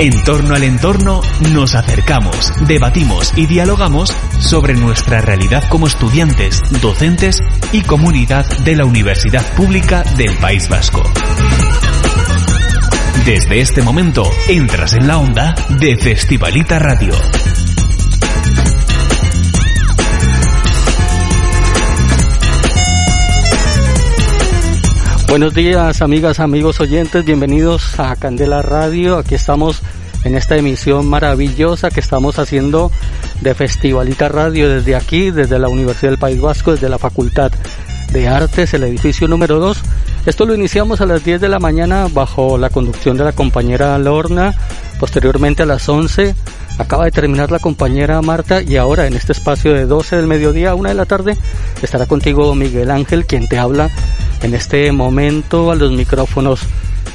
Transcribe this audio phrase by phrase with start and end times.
[0.00, 1.20] En torno al entorno
[1.52, 7.38] nos acercamos, debatimos y dialogamos sobre nuestra realidad como estudiantes, docentes
[7.70, 11.02] y comunidad de la Universidad Pública del País Vasco.
[13.26, 17.12] Desde este momento entras en la onda de Festivalita Radio.
[25.30, 29.16] Buenos días, amigas, amigos oyentes, bienvenidos a Candela Radio.
[29.16, 29.80] Aquí estamos
[30.24, 32.90] en esta emisión maravillosa que estamos haciendo
[33.40, 37.52] de Festivalita Radio desde aquí, desde la Universidad del País Vasco, desde la Facultad
[38.10, 39.80] de Artes, el edificio número 2.
[40.26, 43.96] Esto lo iniciamos a las 10 de la mañana bajo la conducción de la compañera
[43.98, 44.52] Lorna,
[44.98, 46.34] posteriormente a las 11
[46.80, 50.70] acaba de terminar la compañera Marta y ahora en este espacio de 12 del mediodía
[50.70, 51.36] a 1 de la tarde
[51.82, 53.90] estará contigo Miguel Ángel quien te habla
[54.42, 56.60] en este momento a los micrófonos.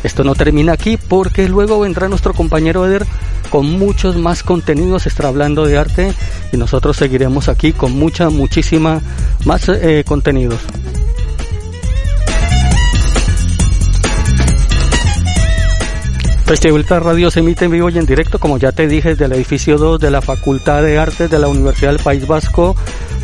[0.04, 3.08] Esto no termina aquí porque luego vendrá nuestro compañero Eder
[3.50, 6.14] con muchos más contenidos, estará hablando de arte
[6.52, 9.02] y nosotros seguiremos aquí con mucha, muchísima
[9.46, 10.60] más eh, contenidos.
[16.46, 19.34] Festivalita Radio se emite en vivo y en directo, como ya te dije, desde el
[19.34, 22.76] edificio 2 de la Facultad de Artes de la Universidad del País Vasco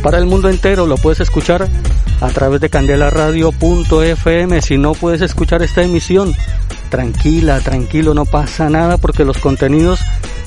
[0.02, 0.88] para el mundo entero.
[0.88, 1.68] Lo puedes escuchar
[2.20, 4.60] a través de candelaradio.fm.
[4.60, 6.34] Si no puedes escuchar esta emisión,
[6.90, 10.00] tranquila, tranquilo, no pasa nada porque los contenidos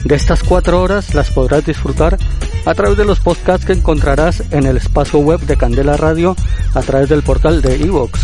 [0.04, 2.18] de estas cuatro horas las podrás disfrutar
[2.66, 6.36] a través de los podcasts que encontrarás en el espacio web de Candela Radio
[6.74, 8.20] a través del portal de Evox.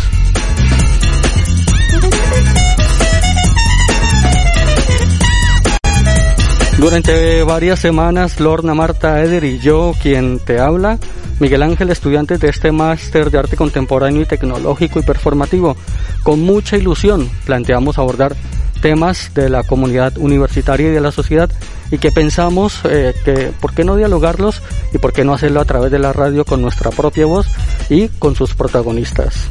[6.82, 10.98] Durante varias semanas, Lorna, Marta, Eder y yo, quien te habla,
[11.38, 15.76] Miguel Ángel, estudiante de este máster de arte contemporáneo y tecnológico y performativo,
[16.24, 18.34] con mucha ilusión planteamos abordar
[18.80, 21.48] temas de la comunidad universitaria y de la sociedad
[21.92, 24.60] y que pensamos eh, que por qué no dialogarlos
[24.92, 27.46] y por qué no hacerlo a través de la radio con nuestra propia voz
[27.90, 29.50] y con sus protagonistas.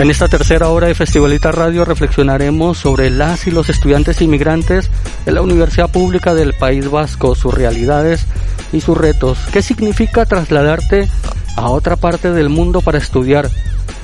[0.00, 4.88] En esta tercera hora de Festivalita Radio reflexionaremos sobre las y los estudiantes inmigrantes
[5.26, 8.24] de la Universidad Pública del País Vasco, sus realidades
[8.72, 9.36] y sus retos.
[9.52, 11.06] ¿Qué significa trasladarte
[11.54, 13.50] a otra parte del mundo para estudiar?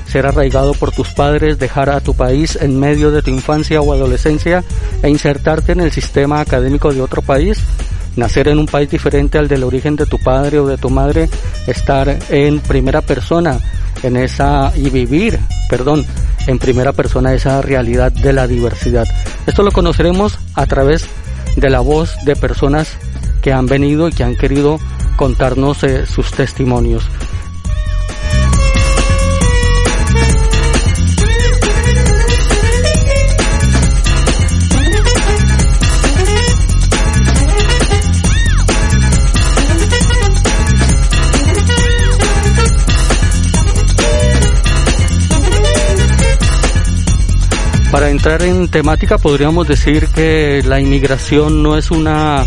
[0.07, 3.91] Ser arraigado por tus padres, dejar a tu país en medio de tu infancia o
[3.91, 4.63] adolescencia
[5.03, 7.59] e insertarte en el sistema académico de otro país
[8.17, 11.29] nacer en un país diferente al del origen de tu padre o de tu madre,
[11.67, 13.61] estar en primera persona
[14.03, 16.05] en esa y vivir, perdón,
[16.47, 19.07] en primera persona esa realidad de la diversidad.
[19.47, 21.07] Esto lo conoceremos a través
[21.57, 22.97] de la voz de personas
[23.43, 24.79] que han venido y que han querido
[25.17, 27.05] contarnos eh, sus testimonios.
[48.17, 52.47] Entrar en temática podríamos decir que la inmigración no es una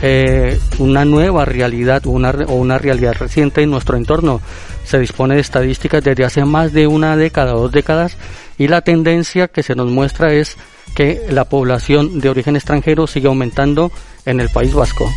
[0.00, 4.40] eh, una nueva realidad una, o una realidad reciente en nuestro entorno.
[4.84, 8.16] Se dispone de estadísticas desde hace más de una década o dos décadas
[8.58, 10.56] y la tendencia que se nos muestra es
[10.94, 13.90] que la población de origen extranjero sigue aumentando
[14.24, 15.10] en el País Vasco.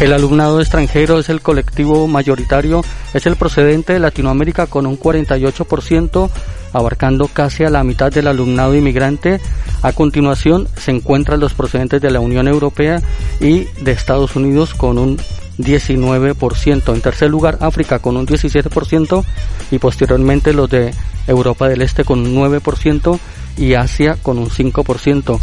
[0.00, 6.30] El alumnado extranjero es el colectivo mayoritario, es el procedente de Latinoamérica con un 48%,
[6.72, 9.42] abarcando casi a la mitad del alumnado inmigrante.
[9.82, 13.02] A continuación se encuentran los procedentes de la Unión Europea
[13.40, 15.18] y de Estados Unidos con un
[15.58, 16.94] 19%.
[16.94, 19.22] En tercer lugar, África con un 17%
[19.70, 20.94] y posteriormente los de
[21.26, 23.18] Europa del Este con un 9%
[23.58, 25.38] y Asia con un 5%.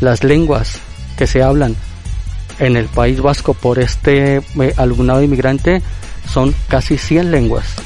[0.00, 0.80] Las lenguas
[1.18, 1.76] que se hablan
[2.58, 5.82] en el País Vasco por este eh, alumnado inmigrante
[6.28, 7.76] son casi 100 lenguas.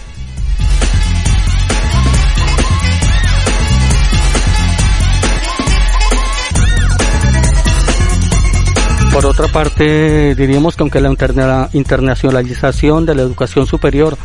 [9.13, 14.17] Por otra parte, diríamos que aunque la internacionalización de la educación superior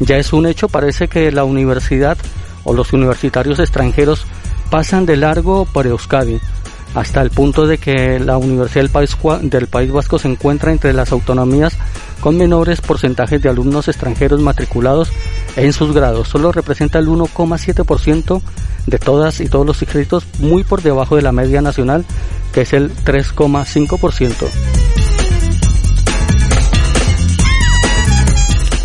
[0.00, 2.18] ya es un hecho, parece que la universidad
[2.64, 4.26] o los universitarios extranjeros
[4.68, 6.40] pasan de largo por Euskadi
[6.94, 10.92] hasta el punto de que la Universidad del País, del País Vasco se encuentra entre
[10.92, 11.76] las autonomías
[12.20, 15.10] con menores porcentajes de alumnos extranjeros matriculados
[15.56, 16.28] en sus grados.
[16.28, 18.42] Solo representa el 1,7%
[18.86, 22.04] de todas y todos los inscritos, muy por debajo de la media nacional,
[22.52, 24.48] que es el 3,5%.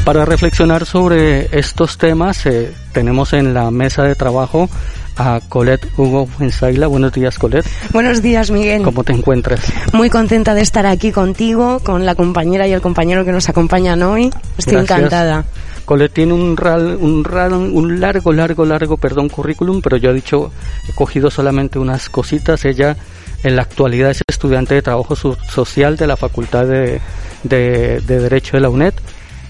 [0.05, 4.69] Para reflexionar sobre estos temas, eh, tenemos en la mesa de trabajo
[5.17, 6.87] a Colette Hugo Fuenzaila.
[6.87, 7.67] Buenos días, Colette.
[7.91, 8.83] Buenos días, Miguel.
[8.83, 9.61] ¿Cómo te encuentras?
[9.93, 14.01] Muy contenta de estar aquí contigo, con la compañera y el compañero que nos acompañan
[14.03, 14.31] hoy.
[14.57, 14.97] Estoy Gracias.
[14.99, 15.45] encantada.
[15.85, 20.13] Colette tiene un, ral- un, ral- un largo, largo, largo, perdón, currículum, pero yo he
[20.13, 20.51] dicho,
[20.87, 22.65] he cogido solamente unas cositas.
[22.65, 22.97] Ella
[23.43, 26.99] en la actualidad es estudiante de trabajo so- social de la Facultad de,
[27.43, 28.93] de- de Derecho de la UNED.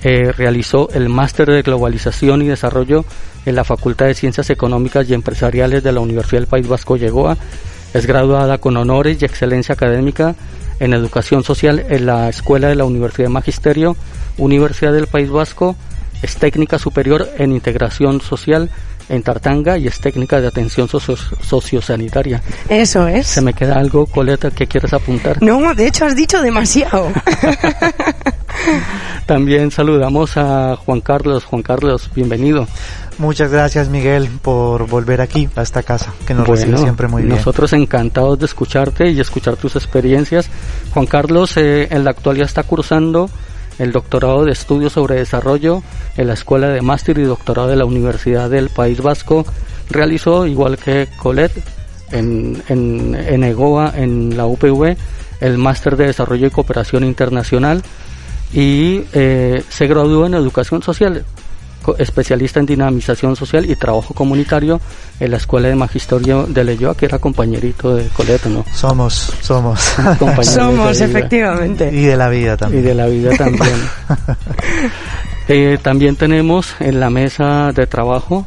[0.04, 3.04] Eh, realizó el máster de globalización y desarrollo
[3.48, 7.38] en la Facultad de Ciencias Económicas y Empresariales de la Universidad del País Vasco Llegoa.
[7.94, 10.36] Es graduada con honores y excelencia académica
[10.80, 13.96] en educación social en la Escuela de la Universidad de Magisterio,
[14.38, 15.76] Universidad del País Vasco.
[16.22, 18.70] Es técnica superior en integración social
[19.10, 22.42] en Tartanga y es técnica de atención socio- sociosanitaria.
[22.68, 23.28] Eso es.
[23.28, 25.42] ¿Se me queda algo, Coleta, que quieres apuntar?
[25.42, 27.08] No, de hecho has dicho demasiado.
[29.26, 31.46] También saludamos a Juan Carlos.
[31.46, 32.68] Juan Carlos, bienvenido.
[33.18, 37.36] Muchas gracias Miguel por volver aquí a esta casa, que nos recibe siempre muy bien.
[37.36, 40.50] Nosotros encantados de escucharte y escuchar tus experiencias.
[40.94, 43.30] Juan Carlos eh, en la actualidad está cursando
[43.80, 45.82] el doctorado de estudios sobre desarrollo
[46.16, 49.46] en la Escuela de Máster y Doctorado de la Universidad del País Vasco.
[49.90, 51.64] Realizó, igual que Colette,
[52.12, 54.96] en, en, en EGOA, en la UPV,
[55.40, 57.84] el Máster de Desarrollo y Cooperación Internacional
[58.54, 61.26] y eh, se graduó en Educación Social,
[61.84, 64.80] co- especialista en dinamización social y trabajo comunitario
[65.20, 68.64] en la Escuela de Magisterio de Leyoa, que era compañerito de Colette, ¿no?
[68.74, 69.80] Somos, somos.
[70.44, 71.90] Somos, efectivamente.
[71.94, 72.84] y de la vida Y también.
[72.86, 73.76] de la vida también.
[75.50, 78.46] Eh, también tenemos en la mesa de trabajo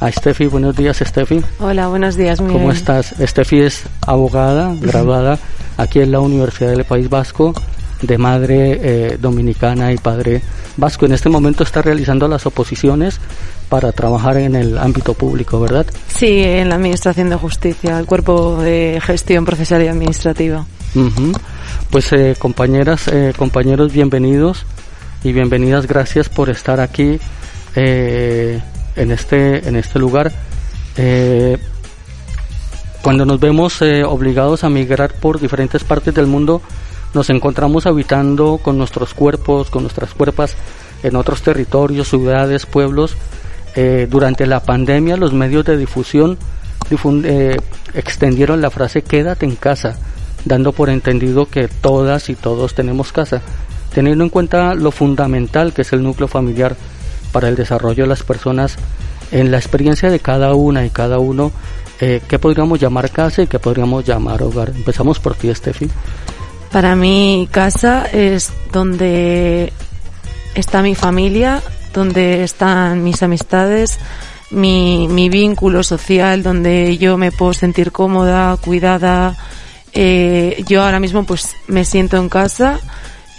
[0.00, 0.46] a Steffi.
[0.46, 1.40] Buenos días, Steffi.
[1.60, 2.56] Hola, buenos días, Miguel.
[2.56, 3.14] ¿Cómo estás?
[3.20, 5.38] Steffi es abogada, graduada
[5.76, 7.54] aquí en la Universidad del País Vasco,
[8.02, 10.42] de madre eh, dominicana y padre
[10.76, 11.06] vasco.
[11.06, 13.20] En este momento está realizando las oposiciones
[13.68, 15.86] para trabajar en el ámbito público, ¿verdad?
[16.08, 20.66] Sí, en la Administración de Justicia, el Cuerpo de Gestión Procesal y Administrativa.
[21.90, 24.66] Pues eh, compañeras, eh, compañeros, bienvenidos
[25.22, 25.86] y bienvenidas.
[25.86, 27.20] Gracias por estar aquí
[27.76, 28.60] eh,
[28.96, 30.32] en este en este lugar.
[30.96, 31.58] Eh,
[33.02, 36.60] cuando nos vemos eh, obligados a migrar por diferentes partes del mundo,
[37.14, 40.56] nos encontramos habitando con nuestros cuerpos, con nuestras cuerpas
[41.02, 43.16] en otros territorios, ciudades, pueblos.
[43.74, 46.38] Eh, durante la pandemia, los medios de difusión
[47.24, 47.56] eh,
[47.94, 49.96] extendieron la frase quédate en casa,
[50.44, 53.42] dando por entendido que todas y todos tenemos casa,
[53.94, 56.76] teniendo en cuenta lo fundamental que es el núcleo familiar
[57.32, 58.76] para el desarrollo de las personas,
[59.30, 61.52] en la experiencia de cada una y cada uno,
[62.00, 64.70] eh, ¿qué podríamos llamar casa y qué podríamos llamar hogar?
[64.70, 65.88] Empezamos por ti, Steffi.
[66.72, 69.72] Para mí, casa es donde
[70.54, 71.62] está mi familia,
[71.92, 73.98] donde están mis amistades,
[74.50, 79.36] mi, mi vínculo social, donde yo me puedo sentir cómoda, cuidada.
[79.92, 82.78] Eh, yo ahora mismo pues me siento en casa,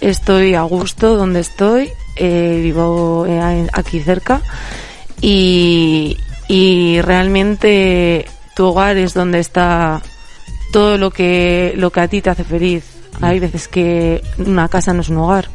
[0.01, 4.42] estoy a gusto donde estoy, eh, vivo eh, aquí cerca
[5.22, 6.18] y,
[6.50, 10.01] y realmente tu hogar es donde está
[10.74, 13.00] todo lo que lo que a ti te hace feliz.
[13.19, 15.50] Hay veces que una casa no es un hogar.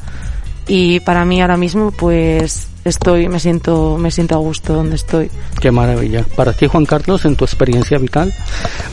[0.69, 5.31] Y para mí ahora mismo pues estoy me siento me siento a gusto donde estoy.
[5.61, 6.25] Qué maravilla.
[6.37, 8.33] Para ti, Juan Carlos, en tu experiencia vital,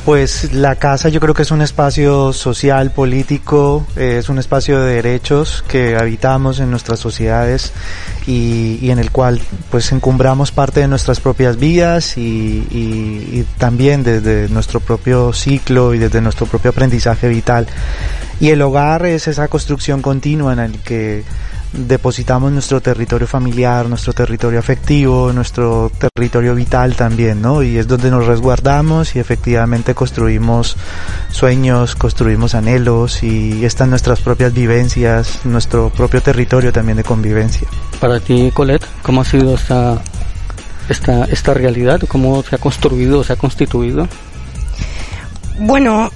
[0.06, 4.82] Pues la casa yo creo que es un espacio social, político, eh, es un espacio
[4.82, 7.72] de derechos que habitamos en nuestras sociedades
[8.28, 12.22] y, y en el cual pues encumbramos parte de nuestras propias vidas y,
[12.72, 17.68] y- y también desde nuestro propio ciclo y desde nuestro propio aprendizaje vital.
[18.40, 21.24] Y el hogar es esa construcción continua en el que
[21.74, 27.64] depositamos nuestro territorio familiar, nuestro territorio afectivo, nuestro territorio vital también, ¿no?
[27.64, 30.78] Y es donde nos resguardamos y efectivamente construimos
[31.32, 37.68] sueños, construimos anhelos y están nuestras propias vivencias, nuestro propio territorio también de convivencia.
[38.00, 40.02] para ti, Colette, ¿cómo ha sido esta,
[40.90, 42.02] esta, esta realidad?
[42.08, 44.08] ¿Cómo se ha construido, se ha constituido?
[45.60, 46.12] Bueno,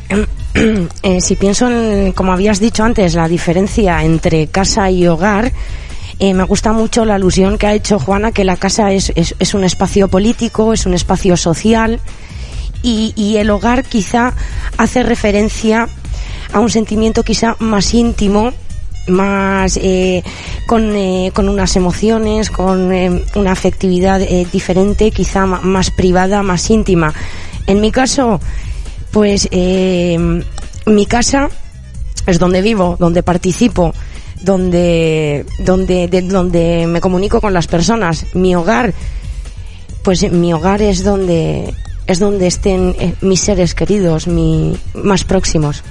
[1.04, 5.52] eh, si pienso en, como habías dicho antes, la diferencia entre casa y hogar,
[6.20, 9.54] eh, me gusta mucho la alusión que ha hecho Juana, que la casa es, es,
[9.54, 12.00] un espacio político, es un espacio social,
[12.82, 14.34] y, y el hogar quizá
[14.78, 15.90] hace referencia
[16.54, 18.54] a un sentimiento quizá más íntimo,
[19.08, 20.24] más eh,
[20.66, 24.20] con, eh, con unas emociones, con eh, una afectividad
[24.52, 27.14] diferente, quizá más privada, más íntima.
[27.66, 28.40] En mi caso,
[29.18, 30.16] pues eh,
[30.86, 31.50] mi casa
[32.28, 33.92] es donde vivo, donde participo,
[34.44, 38.28] donde, donde, de, donde me comunico con las personas.
[38.36, 38.94] Mi hogar,
[40.04, 41.74] pues mi hogar es donde,
[42.06, 45.82] es donde estén eh, mis seres queridos, mi, más próximos.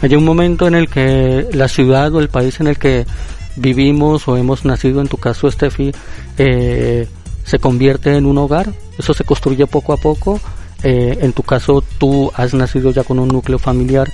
[0.00, 3.06] Hay un momento en el que la ciudad o el país en el que
[3.54, 5.92] vivimos o hemos nacido, en tu caso, Steffi,
[6.38, 7.06] eh,
[7.44, 8.72] se convierte en un hogar.
[8.98, 10.40] Eso se construye poco a poco.
[10.82, 14.10] Eh, en tu caso, tú has nacido ya con un núcleo familiar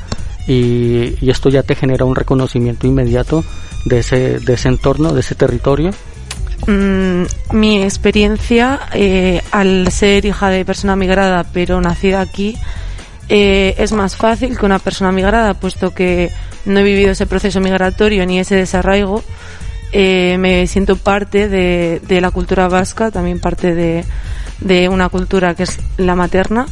[0.47, 3.45] y, esto ya te genera un reconocimiento inmediato
[3.85, 5.91] de ese, de ese entorno, de ese territorio.
[6.67, 7.23] Mm,
[7.53, 12.57] mi experiencia eh, al ser hija de persona migrada pero nacida aquí
[13.29, 16.33] eh, es más fácil que una persona migrada puesto que
[16.65, 19.23] no he vivido ese proceso migratorio ni ese desarraigo
[19.93, 24.05] me siento parte de, la cultura vasca también parte de,
[24.61, 26.67] de, una cultura que es la materna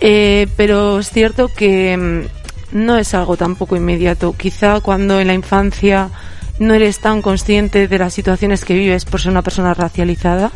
[0.00, 5.34] eh, pero es cierto que mm, no es algo tampoco inmediato quizá cuando en la
[5.34, 6.10] infancia
[6.58, 10.50] no eres tan consciente de las situaciones que vives por ser una persona racializada,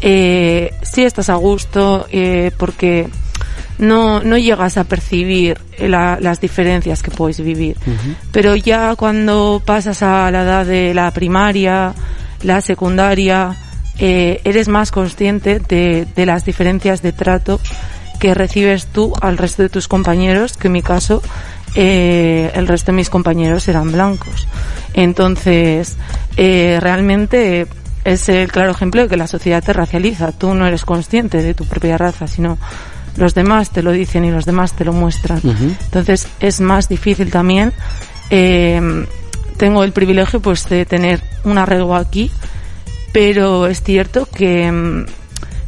[0.00, 3.08] eh, sí estás a gusto eh, porque
[3.78, 7.76] no, no llegas a percibir la, las diferencias que puedes vivir.
[7.86, 8.14] Uh -huh.
[8.30, 11.94] Pero ya cuando pasas a la edad de la primaria,
[12.42, 13.56] la secundaria,
[13.98, 17.60] eh, eres más consciente de, de las diferencias de trato
[18.18, 21.22] que recibes tú al resto de tus compañeros, que en mi caso
[21.74, 24.46] eh, el resto de mis compañeros eran blancos.
[24.94, 25.96] Entonces,
[26.36, 27.66] eh, realmente
[28.04, 30.32] es el claro ejemplo de que la sociedad te racializa.
[30.32, 32.58] Tú no eres consciente de tu propia raza, sino
[33.16, 35.38] los demás te lo dicen y los demás te lo muestran.
[35.42, 35.76] Uh -huh.
[35.84, 37.72] Entonces, es más difícil también.
[38.30, 39.06] Eh,
[39.56, 42.30] tengo el privilegio pues de tener un arraigo aquí,
[43.14, 45.06] pero es cierto que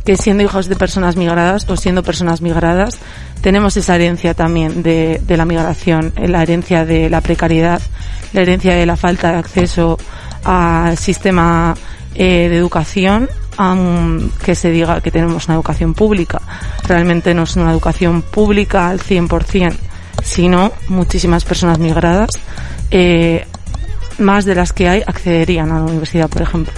[0.04, 2.98] que siendo hijos de personas migradas o siendo personas migradas
[3.40, 7.80] tenemos esa herencia también de, la migración, la herencia de la precariedad,
[8.32, 9.98] la herencia de la falta de acceso
[10.44, 11.76] al sistema
[12.14, 13.28] eh, de educación,
[14.44, 16.40] que se diga que tenemos una educación pública.
[16.84, 19.74] Realmente no es una educación pública al 100%,
[20.22, 22.30] sino muchísimas personas migradas
[22.90, 23.46] eh,
[24.18, 26.72] más de las que hay accederían a la universidad, por ejemplo.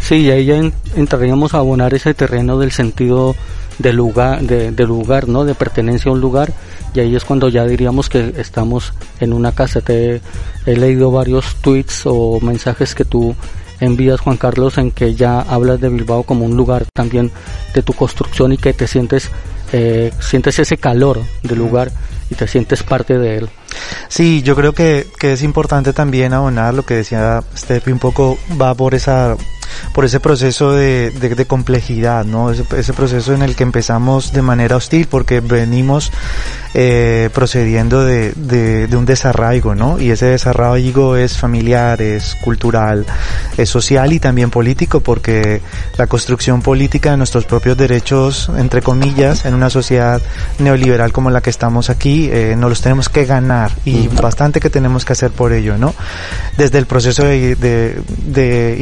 [0.00, 3.34] Sí, y ahí ya en, entraríamos a abonar ese terreno del sentido
[3.78, 5.44] de lugar, de, de, lugar, ¿no?
[5.44, 6.52] De pertenencia a un lugar,
[6.94, 9.80] y ahí es cuando ya diríamos que estamos en una casa.
[9.80, 10.20] Te
[10.66, 13.34] he leído varios tweets o mensajes que tú
[13.80, 17.30] envías, Juan Carlos, en que ya hablas de Bilbao como un lugar también
[17.74, 19.30] de tu construcción y que te sientes,
[19.72, 21.90] eh, sientes ese calor del lugar
[22.30, 23.48] y te sientes parte de él.
[24.08, 28.38] Sí, yo creo que, que es importante también abonar lo que decía Steffi, un poco
[28.60, 29.36] va por esa
[29.92, 32.50] por ese proceso de, de, de complejidad, ¿no?
[32.50, 36.12] Ese, ese, proceso en el que empezamos de manera hostil porque venimos
[36.74, 39.98] eh, procediendo de, de, de, un desarraigo, ¿no?
[39.98, 43.06] Y ese desarraigo es familiar, es cultural,
[43.56, 45.60] es social y también político porque
[45.96, 50.22] la construcción política de nuestros propios derechos, entre comillas, en una sociedad
[50.58, 54.70] neoliberal como la que estamos aquí, eh, nos los tenemos que ganar y bastante que
[54.70, 55.94] tenemos que hacer por ello, ¿no?
[56.56, 58.76] Desde el proceso de, de, de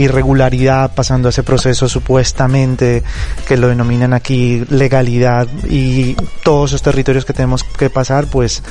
[0.86, 3.02] pasando ese proceso supuestamente
[3.46, 8.62] que lo denominan aquí legalidad y todos esos territorios que tenemos que pasar, pues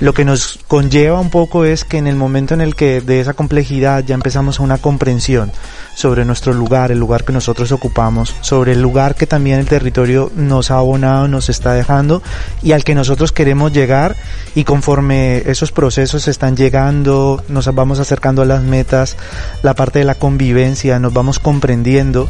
[0.00, 3.20] lo que nos conlleva un poco es que en el momento en el que de
[3.20, 5.52] esa complejidad ya empezamos a una comprensión
[5.94, 10.30] sobre nuestro lugar, el lugar que nosotros ocupamos, sobre el lugar que también el territorio
[10.36, 12.22] nos ha abonado, nos está dejando
[12.62, 14.16] y al que nosotros queremos llegar
[14.54, 19.16] y conforme esos procesos están llegando, nos vamos acercando a las metas,
[19.62, 22.28] la parte de la convivencia, nos vamos comprendiendo,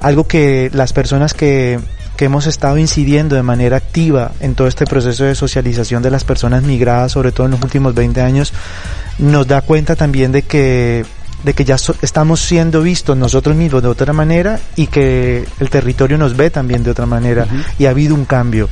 [0.00, 1.78] algo que las personas que
[2.22, 6.22] que hemos estado incidiendo de manera activa en todo este proceso de socialización de las
[6.22, 8.52] personas migradas, sobre todo en los últimos 20 años,
[9.18, 11.04] nos da cuenta también de que
[11.42, 15.68] de que ya so, estamos siendo vistos nosotros mismos de otra manera y que el
[15.68, 17.64] territorio nos ve también de otra manera uh -huh.
[17.80, 18.68] y ha habido un cambio.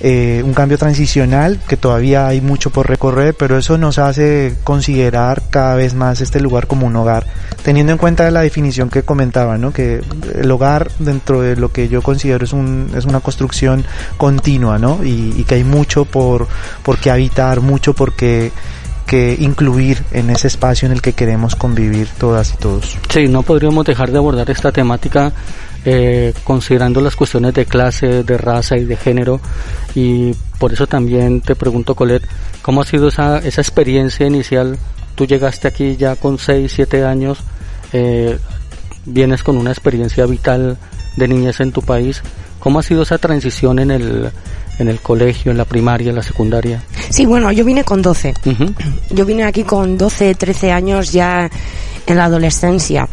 [0.00, 5.42] Eh, un cambio transicional que todavía hay mucho por recorrer, pero eso nos hace considerar
[5.50, 7.26] cada vez más este lugar como un hogar,
[7.64, 9.72] teniendo en cuenta la definición que comentaba, ¿no?
[9.72, 10.00] que
[10.40, 13.84] el hogar dentro de lo que yo considero es, un, es una construcción
[14.16, 15.00] continua, ¿no?
[15.02, 16.46] y, que hay mucho por,
[16.84, 18.52] por qué habitar, mucho por qué
[19.08, 22.98] que incluir en ese espacio en el que queremos convivir todas y todos.
[23.08, 25.32] Sí, no podríamos dejar de abordar esta temática
[25.84, 29.40] eh, considerando las cuestiones de clase, de raza y de género
[29.94, 32.26] y por eso también te pregunto Colette,
[32.62, 34.78] ¿cómo ha sido esa, esa experiencia inicial?
[35.14, 37.38] Tú llegaste aquí ya con 6, 7 años,
[37.92, 38.38] eh,
[39.04, 40.76] vienes con una experiencia vital
[41.16, 42.22] de niñez en tu país,
[42.58, 44.30] ¿cómo ha sido esa transición en el,
[44.78, 46.82] en el colegio, en la primaria, en la secundaria?
[47.10, 48.34] Sí, bueno, yo vine con 12.
[49.10, 51.50] Yo vine aquí con 12, 13 años ya
[52.06, 53.08] en la adolescencia.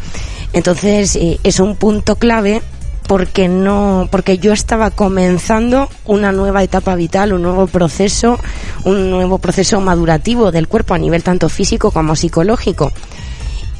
[0.56, 2.62] Entonces, eh, es un punto clave
[3.06, 8.38] porque no porque yo estaba comenzando una nueva etapa vital, un nuevo proceso,
[8.84, 12.90] un nuevo proceso madurativo del cuerpo a nivel tanto físico como psicológico.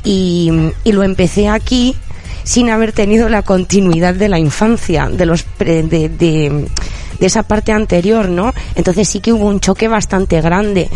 [0.04, 0.52] Y,
[0.84, 1.96] y lo empecé aquí
[2.44, 7.72] sin haber tenido la continuidad de la infancia, de los de, de, de esa parte
[7.72, 8.52] anterior, ¿no?
[8.74, 10.90] Entonces sí que hubo un choque bastante grande.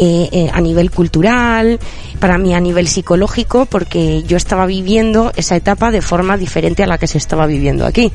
[0.00, 1.80] Eh, eh, a nivel cultural,
[2.20, 6.86] para mí a nivel psicológico, porque yo estaba viviendo esa etapa de forma diferente a
[6.86, 8.12] la que se estaba viviendo aquí.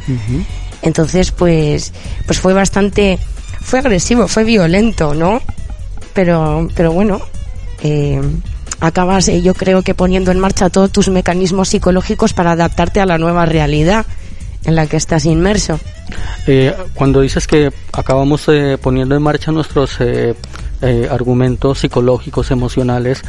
[0.81, 1.91] Entonces, pues,
[2.25, 3.19] pues fue bastante,
[3.59, 5.41] fue agresivo, fue violento, ¿no?
[6.13, 7.19] Pero, pero bueno,
[7.81, 8.21] eh,
[8.79, 13.05] acabas, eh, yo creo que poniendo en marcha todos tus mecanismos psicológicos para adaptarte a
[13.05, 14.05] la nueva realidad
[14.63, 15.81] en la que estás inmerso.
[16.47, 20.35] Eh, cuando dices que acabamos eh, poniendo en marcha nuestros eh,
[20.81, 23.23] eh, argumentos psicológicos, emocionales,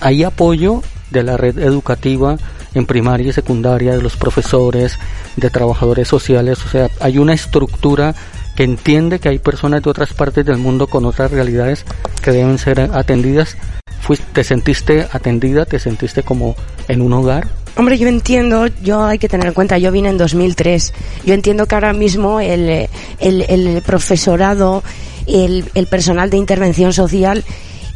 [0.00, 2.36] hay apoyo de la red educativa
[2.74, 4.98] en primaria y secundaria, de los profesores,
[5.36, 8.14] de trabajadores sociales, o sea, hay una estructura
[8.64, 11.84] entiende que hay personas de otras partes del mundo con otras realidades
[12.22, 13.56] que deben ser atendidas.
[14.00, 15.64] Fuiste, ¿Te sentiste atendida?
[15.64, 16.56] ¿Te sentiste como
[16.88, 17.48] en un hogar?
[17.76, 20.92] Hombre, yo entiendo, yo hay que tener en cuenta, yo vine en 2003.
[21.24, 22.88] Yo entiendo que ahora mismo el,
[23.20, 24.82] el, el profesorado,
[25.26, 27.44] el, el, personal de intervención social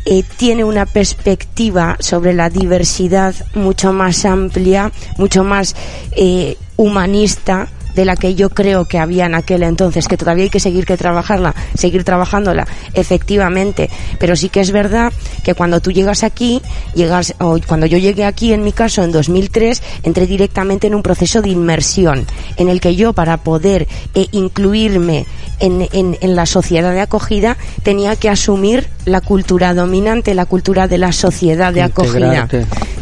[0.07, 5.75] eh, tiene una perspectiva sobre la diversidad mucho más amplia, mucho más
[6.17, 10.51] eh, humanista de la que yo creo que había en aquel entonces, que todavía hay
[10.51, 15.93] que seguir que trabajarla, seguir trabajándola, efectivamente, pero sí que es verdad que cuando tú
[15.93, 16.63] llegas aquí,
[16.95, 21.03] llegas, o cuando yo llegué aquí, en mi caso, en 2003, entré directamente en un
[21.03, 25.27] proceso de inmersión, en el que yo, para poder eh, incluirme
[25.61, 30.89] en, en, en la sociedad de acogida, tenía que asumir la cultura dominante, la cultura
[30.89, 32.49] de la sociedad de acogida.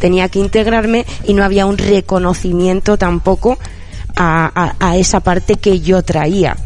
[0.00, 3.58] Tenía que integrarme y no había un reconocimiento tampoco
[4.16, 6.56] a, a, esa parte que yo traía.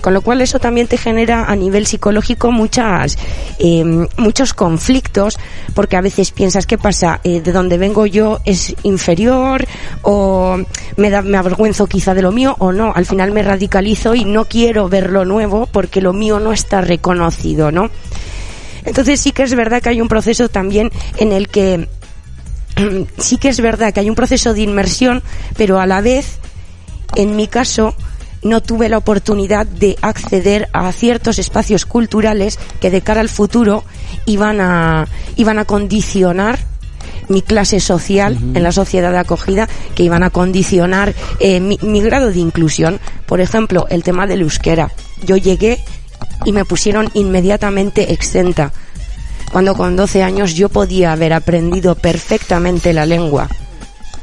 [0.00, 3.18] Con lo cual eso también te genera a nivel psicológico muchas,
[3.58, 3.84] eh,
[4.16, 5.38] muchos conflictos,
[5.74, 7.20] porque a veces piensas, ¿qué pasa?
[7.24, 9.66] Eh, ¿De donde vengo yo es inferior?
[10.02, 10.58] ¿O
[10.96, 12.56] me, da, me avergüenzo quizá de lo mío?
[12.58, 12.92] ¿O no?
[12.94, 16.80] Al final me radicalizo y no quiero ver lo nuevo porque lo mío no está
[16.80, 17.90] reconocido, ¿no?
[18.84, 21.88] Entonces sí que es verdad que hay un proceso también en el que
[23.18, 25.22] sí que es verdad que hay un proceso de inmersión,
[25.56, 26.38] pero a la vez
[27.14, 27.94] en mi caso,
[28.42, 33.84] no tuve la oportunidad de acceder a ciertos espacios culturales que de cara al futuro
[34.24, 36.58] iban a, iban a condicionar
[37.28, 38.56] mi clase social uh -huh.
[38.56, 43.00] en la sociedad de acogida, que iban a condicionar eh, mi, mi, grado de inclusión.
[43.26, 44.92] Por ejemplo, el tema del euskera.
[45.24, 45.80] Yo llegué
[46.44, 48.72] y me pusieron inmediatamente exenta,
[49.50, 53.48] cuando con 12 años yo podía haber aprendido perfectamente la lengua.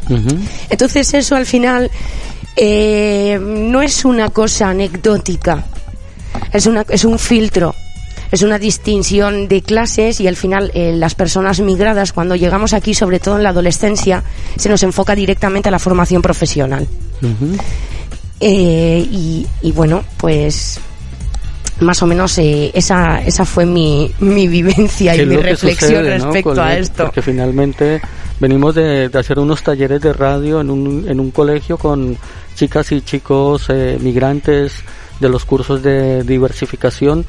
[0.10, 0.38] Uh -huh.
[0.70, 1.90] Entonces eso al final
[2.56, 5.66] eh, no es una cosa anecdótica,
[6.52, 7.74] es, una, es un filtro,
[8.32, 12.94] es una distinción de clases y al final eh, las personas migradas cuando llegamos aquí,
[12.94, 14.24] sobre todo en la adolescencia,
[14.56, 16.88] se nos enfoca directamente a la formación profesional.
[17.22, 17.62] Uh -huh.
[18.40, 20.80] eh, y, y, bueno, pues
[21.80, 26.56] más o menos eh, esa, esa fue mi, mi vivencia y mi reflexión sucede, respecto
[26.56, 26.62] ¿no?
[26.62, 27.04] a esto.
[27.06, 28.02] Porque finalmente
[28.40, 32.18] venimos de, de, hacer unos talleres de radio en un, en un colegio con
[32.56, 34.84] chicas y chicos eh, migrantes
[35.20, 37.26] de los cursos de diversificación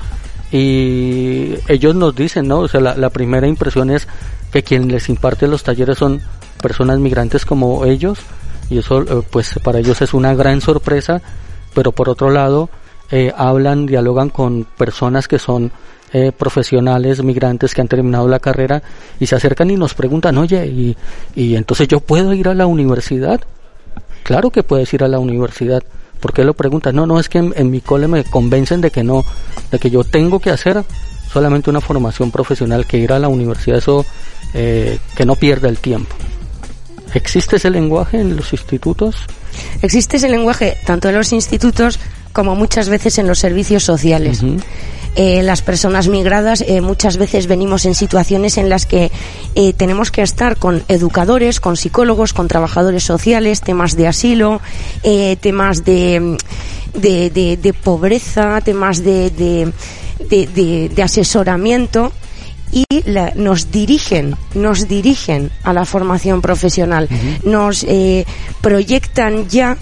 [0.51, 2.61] y ellos nos dicen, ¿no?
[2.61, 4.07] O sea, la, primera impresión es
[4.53, 6.21] que quien les imparte los talleres son
[6.63, 8.21] personas migrantes como ellos
[8.71, 11.21] y eso eh, pues para ellos es una gran sorpresa,
[11.75, 12.71] pero por otro lado
[13.11, 15.73] eh, hablan, dialogan con personas que son
[16.13, 18.81] eh, profesionales migrantes que han terminado la carrera
[19.19, 20.97] y se acercan y nos preguntan, oye, y,
[21.35, 23.41] y entonces yo puedo ir a la universidad.
[24.25, 25.85] Claro que puedes ir a la universidad.
[26.19, 26.95] ¿Por qué lo preguntas?
[26.95, 29.23] No, no, es que en, mi cole me convencen de que no,
[29.71, 30.83] de que yo tengo que hacer
[31.31, 34.05] solamente una formación profesional, que ir a la universidad, eso
[34.55, 36.17] eh, que no pierda el tiempo.
[37.13, 39.17] ¿Existe ese lenguaje en los institutos?
[39.83, 41.99] Existe ese lenguaje tanto en los institutos
[42.35, 44.43] como muchas veces en los servicios sociales.
[44.43, 44.63] Uh -huh.
[45.17, 49.11] eh, las personas migradas eh, muchas veces venimos en situaciones en las que
[49.55, 54.61] eh, tenemos que estar con educadores, con psicólogos, con trabajadores sociales, temas de asilo,
[55.05, 56.37] eh, temas de,
[56.95, 62.13] de, de, de, pobreza, temas de, de asesoramiento
[62.75, 67.45] y la, nos dirigen, nos dirigen a la formación profesional, uh -huh.
[67.45, 68.27] nos eh,
[68.61, 69.77] proyectan ya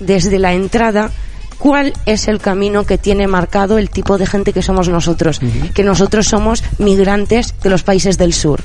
[0.00, 1.10] desde la entrada
[1.58, 5.40] cuál es el camino que tiene marcado el tipo de gente que somos nosotros,
[5.74, 8.62] que nosotros somos migrantes de los países del sur.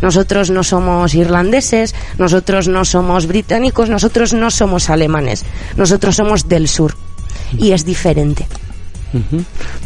[0.00, 5.44] Nosotros no somos irlandeses, nosotros no somos británicos, nosotros no somos alemanes,
[5.76, 6.94] nosotros somos del sur.
[7.58, 8.46] Y es diferente.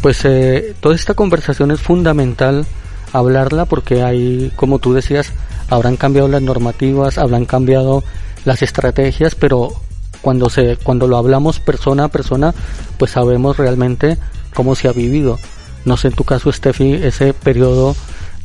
[0.01, 2.65] Pues eh, toda esta conversación es fundamental
[3.13, 5.31] hablarla porque hay, como tú decías,
[5.69, 8.03] habrán cambiado las normativas, habrán cambiado
[8.45, 9.73] las estrategias, pero
[10.21, 12.53] cuando se cuando lo hablamos persona a persona,
[12.97, 14.17] pues sabemos realmente
[14.53, 15.37] cómo se ha vivido.
[15.85, 17.95] No sé en tu caso, Steffi, ese periodo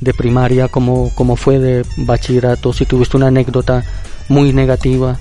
[0.00, 3.85] de primaria, cómo, cómo fue de bachillerato, si tuviste una anécdota
[4.28, 5.18] muy negativa.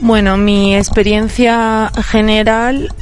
[0.00, 2.94] Bueno, mi experiencia general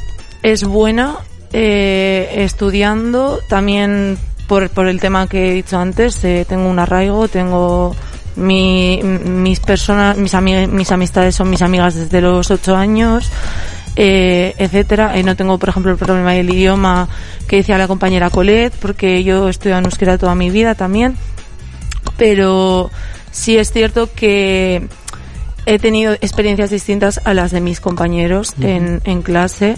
[0.43, 1.19] es buena
[1.53, 7.29] eh, estudiando, también por, por el tema que he dicho antes, eh, tengo un arraigo,
[7.29, 7.95] tengo
[8.37, 10.35] mi, mis personas, mis,
[10.69, 13.31] mis amistades son mis amigas desde los ocho años,
[13.97, 15.17] eh, etcétera.
[15.17, 17.09] Eh, no tengo, por ejemplo, el problema del idioma
[17.49, 21.17] que decía la compañera Colette, porque yo estoy en euskera toda mi vida también.
[22.17, 22.91] Pero
[23.31, 24.87] sí es cierto que
[25.67, 29.77] he tenido experiencias distintas a las de mis compañeros en, en clase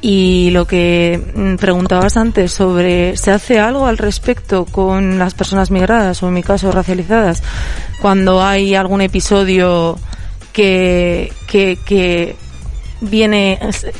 [0.00, 5.70] y lo que mm, preguntabas antes sobre ¿se hace algo al respecto con las personas
[5.70, 7.42] migradas o en mi caso racializadas
[8.00, 9.98] cuando hay algún episodio
[10.52, 12.36] que, que, que
[13.00, 13.58] viene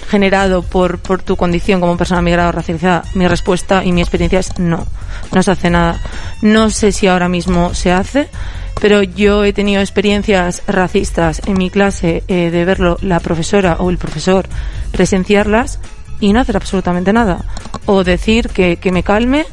[0.09, 3.05] generado por, por tu condición como persona migrada o racializada?
[3.15, 4.87] Mi respuesta y mi experiencia es no,
[5.33, 6.01] no se hace nada.
[6.43, 8.29] No sé si ahora mismo se hace,
[8.81, 13.91] pero yo he tenido experiencias racistas en mi clase eh, de verlo la profesora o
[13.91, 14.49] el profesor
[14.93, 15.81] presenciarlas
[16.21, 17.45] y no hacer absolutamente nada.
[17.87, 19.47] O decir que, que me calme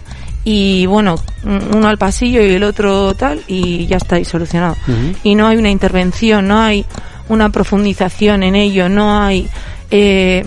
[0.47, 4.75] y bueno, uno al pasillo y el otro tal y ya está ahí solucionado.
[5.23, 6.85] Y no hay una intervención, no hay
[7.29, 9.47] una profundización en ello, no hay
[9.91, 10.45] eh,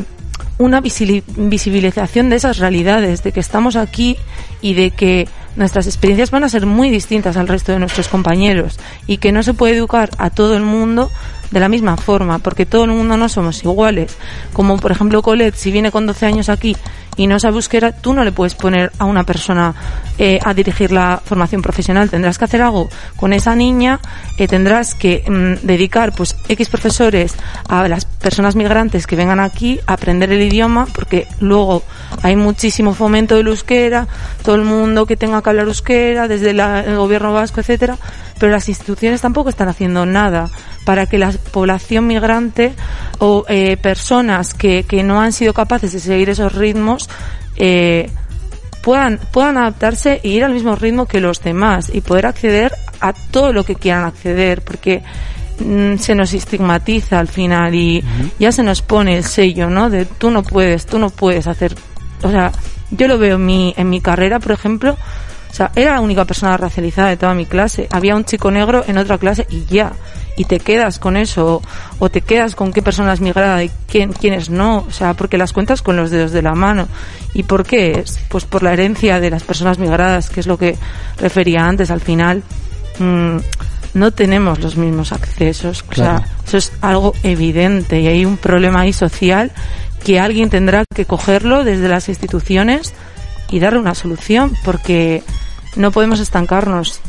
[0.59, 4.17] una visibilización de esas realidades, de que estamos aquí
[4.61, 8.79] y de que nuestras experiencias van a ser muy distintas al resto de nuestros compañeros
[9.07, 11.11] y que no se puede educar a todo el mundo
[11.51, 14.17] de la misma forma, porque todo el mundo no somos iguales.
[14.53, 16.77] Como por ejemplo Colette, si viene con 12 años aquí
[17.18, 19.74] y no sabe euskera, tú no le puedes poner a una persona
[20.18, 22.09] eh, a dirigir la formación profesional.
[22.09, 24.00] Tendrás que hacer algo con esa niña,
[24.38, 27.35] eh, tendrás que mm, dedicar pues X profesores
[27.68, 31.83] a las personas migrantes que vengan aquí a aprender el idioma, porque luego
[32.22, 34.07] hay muchísimo fomento del euskera,
[34.44, 37.98] todo el mundo que tenga que hablar euskera, desde el gobierno vasco, etcétera,
[38.38, 40.51] pero las instituciones tampoco están haciendo nada
[40.85, 42.74] para que la población migrante
[43.18, 47.09] o eh, personas que, que no han sido capaces de seguir esos ritmos
[47.57, 48.11] eh,
[48.83, 53.12] puedan, puedan adaptarse e ir al mismo ritmo que los demás y poder acceder a
[53.12, 55.03] todo lo que quieran acceder, porque
[55.61, 58.03] mm, se nos estigmatiza al final y
[58.38, 59.90] ya se nos pone el sello, ¿no?
[59.90, 61.74] De tú no puedes, tú no puedes hacer,
[62.22, 62.53] o sea,
[62.90, 64.96] yo lo veo en mi, en mi carrera, por ejemplo,
[65.51, 67.89] o sea, era la única persona racializada de toda mi clase.
[67.91, 69.93] Había un chico negro en otra clase y ya
[70.39, 71.61] y te quedas con eso
[71.99, 75.37] o te quedas con qué persona es migrada y quién, quiénes no, o sea, porque
[75.37, 76.87] las cuentas con los dedos de la mano.
[77.35, 78.21] ¿Y por qué es?
[78.29, 80.77] Pues por la herencia de las personas migradas, que es lo que
[81.19, 82.45] refería antes al final.
[83.01, 83.39] Mm,
[83.95, 88.83] no tenemos los mismos accesos, o sea, eso es algo evidente y hay un problema
[88.83, 89.51] ahí social
[90.05, 92.95] que alguien tendrá que cogerlo desde las instituciones
[93.51, 95.23] y darle una solución porque
[95.77, 97.01] no podemos estancarnos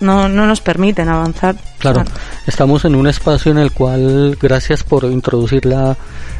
[0.00, 1.56] no, no nos permiten avanzar.
[1.78, 2.04] Claro,
[2.46, 5.96] estamos en un espacio en el cual, gracias por introducir la,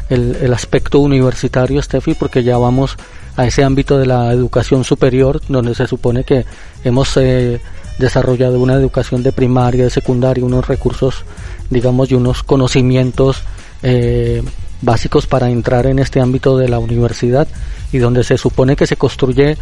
[0.09, 2.97] el, el aspecto universitario, Steffi, porque ya vamos
[3.37, 6.45] a ese ámbito de la educación superior, donde se supone que
[6.85, 7.61] hemos eh,
[7.99, 11.25] desarrollado una educación de primaria, de secundaria, unos recursos,
[11.71, 13.43] digamos, y unos conocimientos
[13.83, 14.43] eh,
[14.83, 17.49] básicos para entrar en este ámbito de la universidad
[17.93, 19.57] y donde se supone que se construye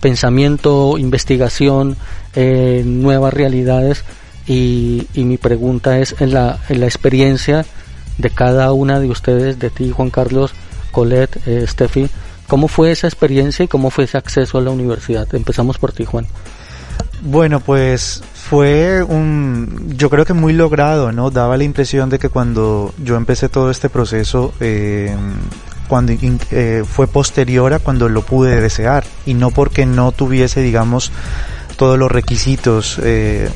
[0.00, 1.96] pensamiento, investigación,
[2.34, 4.04] eh, nuevas realidades
[4.46, 7.64] y, mi pregunta es en la, en la experiencia
[8.18, 10.52] de cada una de ustedes, de ti Juan Carlos,
[10.90, 12.08] Colette, eh, Steffi,
[12.48, 15.32] ¿cómo fue esa experiencia y cómo fue ese acceso a la universidad?
[15.34, 16.26] Empezamos por ti Juan.
[17.22, 21.30] Bueno, pues fue un, yo creo que muy logrado, ¿no?
[21.30, 25.14] Daba la impresión de que cuando yo empecé todo este proceso, eh,
[25.86, 26.12] cuando
[26.50, 31.12] eh, fue posterior a cuando lo pude desear y no porque no tuviese, digamos,
[31.76, 33.48] todos los requisitos eh,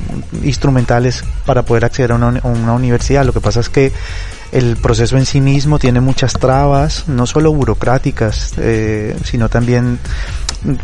[0.44, 3.24] instrumentales para poder acceder a una, universidad.
[3.24, 3.92] Lo que pasa es que
[4.52, 9.98] el proceso en sí mismo tiene muchas trabas, no solo burocráticas, eh, sino también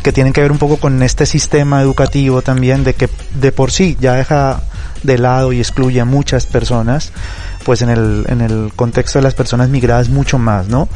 [0.02, 3.70] que tienen que ver un poco con este sistema educativo también de que de por
[3.72, 4.60] sí ya deja
[5.02, 7.12] de lado y excluye a muchas personas,
[7.64, 10.88] pues en el, en el contexto de las personas migradas mucho más, ¿no?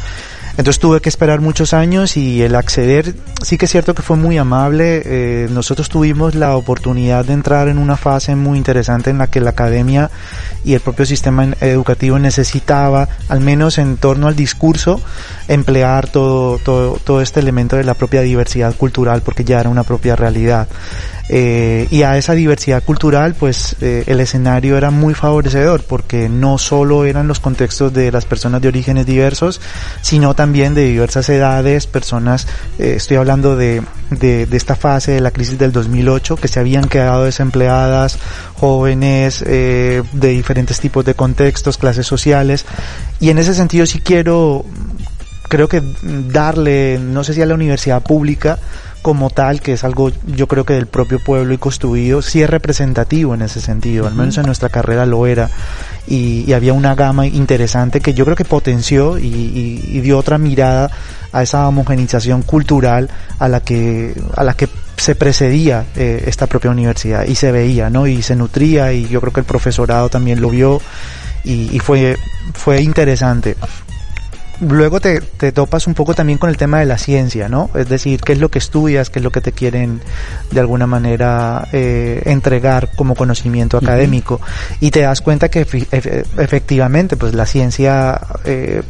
[0.56, 4.16] Entonces tuve que esperar muchos años y el acceder, sí que es cierto que fue
[4.16, 5.02] muy amable.
[5.04, 9.40] Eh, nosotros tuvimos la oportunidad de entrar en una fase muy interesante en la que
[9.40, 10.10] la academia
[10.64, 15.00] y el propio sistema educativo necesitaba, al menos en torno al discurso,
[15.48, 19.82] emplear todo, todo, todo este elemento de la propia diversidad cultural porque ya era una
[19.82, 20.68] propia realidad.
[21.28, 26.58] Eh, y a esa diversidad cultural, pues eh, el escenario era muy favorecedor porque no
[26.58, 29.60] solo eran los contextos de las personas de orígenes diversos,
[30.02, 32.46] sino también de diversas edades, personas,
[32.78, 36.60] eh, estoy hablando de, de, de, esta fase de la crisis del 2008, que se
[36.60, 38.18] habían quedado desempleadas,
[38.56, 42.64] jóvenes de diferentes tipos de contextos, clases sociales,
[43.20, 44.64] y en ese sentido sí quiero,
[45.48, 48.58] creo que darle, no sé si a la universidad pública,
[49.04, 52.48] como tal, que es algo yo creo que del propio pueblo y construido, sí es
[52.48, 55.50] representativo en ese sentido, al menos en nuestra carrera lo era,
[56.06, 60.16] y, y había una gama interesante que yo creo que potenció y, y, y, dio
[60.16, 60.90] otra mirada
[61.32, 66.70] a esa homogenización cultural a la que, a la que se precedía eh, esta propia
[66.70, 67.26] universidad.
[67.26, 68.06] Y se veía, ¿no?
[68.06, 70.80] Y se nutría y yo creo que el profesorado también lo vio
[71.44, 72.16] y, y fue,
[72.54, 73.54] fue interesante
[74.60, 77.70] luego te, te, topas un poco también con el tema de la ciencia, ¿no?
[77.74, 80.00] Es decir, qué es lo que estudias, qué es lo que te quieren
[80.50, 84.34] de alguna manera eh, entregar como conocimiento académico.
[84.34, 84.76] Uh -huh.
[84.80, 88.82] Y te das cuenta que efectivamente, pues la ciencia eh,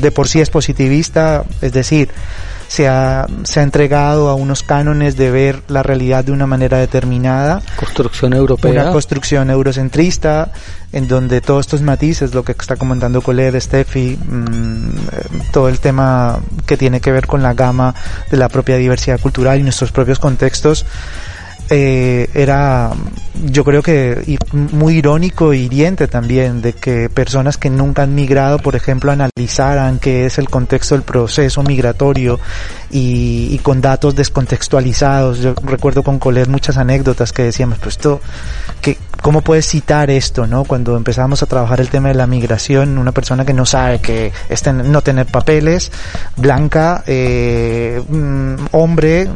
[0.00, 2.10] de por sí es positivista, es decir,
[2.68, 6.78] se ha, se ha entregado a unos cánones de ver la realidad de una manera
[6.78, 7.62] determinada.
[7.76, 8.70] Construcción europea.
[8.70, 10.50] Una construcción eurocentrista,
[10.92, 14.88] en donde todos estos matices, lo que está comentando Colette, Steffi, mmm,
[15.52, 17.94] todo el tema que tiene que ver con la gama
[18.30, 20.86] de la propia diversidad cultural y nuestros propios contextos,
[21.70, 22.92] eh, era
[23.44, 28.58] yo creo que muy irónico e hiriente también de que personas que nunca han migrado,
[28.58, 32.40] por ejemplo, analizaran qué es el contexto del proceso migratorio
[32.90, 35.40] y, con datos descontextualizados.
[35.40, 38.20] Yo recuerdo con Colet muchas anécdotas que decíamos, pues esto,
[38.80, 40.64] que, ¿cómo puedes citar esto, no?
[40.64, 44.32] Cuando empezamos a trabajar el tema de la migración, una persona que no sabe que
[44.48, 45.90] es ten, no tener papeles,
[46.36, 48.02] blanca, eh,
[48.72, 49.28] hombre,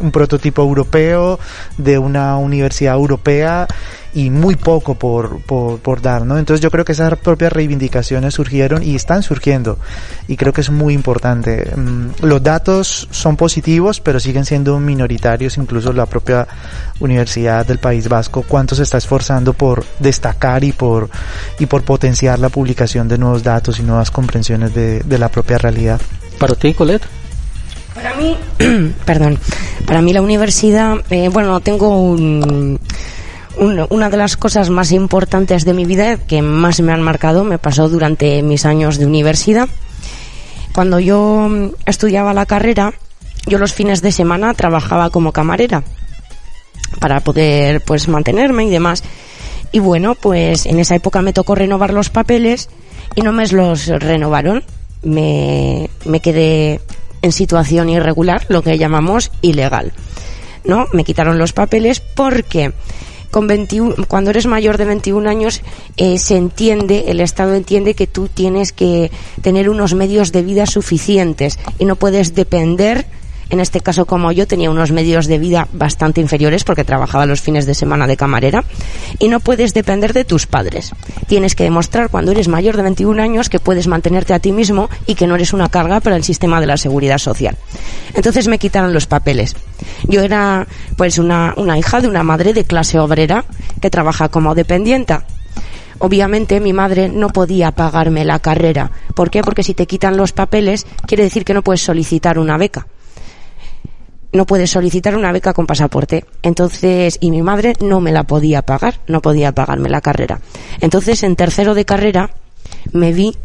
[0.00, 1.38] un prototipo europeo
[1.78, 3.66] de una universidad europea
[4.12, 6.38] y muy poco por, por, dar, ¿no?
[6.38, 9.78] Entonces yo creo que esas propias reivindicaciones surgieron y están surgiendo
[10.26, 11.70] y creo que es muy importante.
[12.20, 16.48] Los datos son positivos, pero siguen siendo minoritarios, incluso la propia
[16.98, 21.08] Universidad del País Vasco, cuánto se está esforzando por destacar y por,
[21.58, 25.58] y por potenciar la publicación de nuevos datos y nuevas comprensiones de, de la propia
[25.58, 26.00] realidad.
[26.38, 27.19] Para ti, Colette.
[27.94, 28.36] Para mí,
[29.04, 29.38] perdón,
[29.86, 32.78] para mí la universidad, eh, bueno, tengo un,
[33.56, 37.44] un, una de las cosas más importantes de mi vida que más me han marcado
[37.44, 39.68] me pasó durante mis años de universidad.
[40.72, 41.50] Cuando yo
[41.84, 42.94] estudiaba la carrera,
[43.46, 45.82] yo los fines de semana trabajaba como camarera
[47.00, 49.02] para poder pues mantenerme y demás.
[49.72, 52.68] Y bueno, pues en esa época me tocó renovar los papeles
[53.14, 54.64] y no me los renovaron.
[55.02, 56.80] Me, me quedé
[57.22, 59.92] en situación irregular, lo que llamamos ilegal.
[60.64, 60.86] ¿No?
[60.92, 62.72] Me quitaron los papeles porque
[63.30, 65.62] con 21, cuando eres mayor de 21 años
[65.96, 70.66] eh, se entiende, el Estado entiende que tú tienes que tener unos medios de vida
[70.66, 73.06] suficientes y no puedes depender
[73.50, 77.40] en este caso como yo tenía unos medios de vida bastante inferiores porque trabajaba los
[77.40, 78.64] fines de semana de camarera
[79.18, 80.92] y no puedes depender de tus padres.
[81.26, 84.88] Tienes que demostrar cuando eres mayor de 21 años que puedes mantenerte a ti mismo
[85.06, 87.56] y que no eres una carga para el sistema de la seguridad social.
[88.14, 89.56] Entonces me quitaron los papeles.
[90.08, 93.44] Yo era pues una, una hija de una madre de clase obrera
[93.80, 95.24] que trabaja como dependienta
[95.98, 98.90] obviamente mi madre no podía pagarme la carrera.
[99.14, 99.42] ¿Por qué?
[99.42, 102.86] Porque si te quitan los papeles quiere decir que no puedes solicitar una beca
[104.32, 106.24] no puedes solicitar una beca con pasaporte.
[106.42, 110.40] Entonces, y mi madre no me la podía pagar, no podía pagarme la carrera.
[110.80, 112.30] Entonces, en tercero de carrera,
[112.92, 113.36] me vi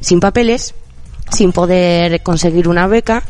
[0.00, 0.74] sin papeles,
[1.30, 3.22] sin poder conseguir una beca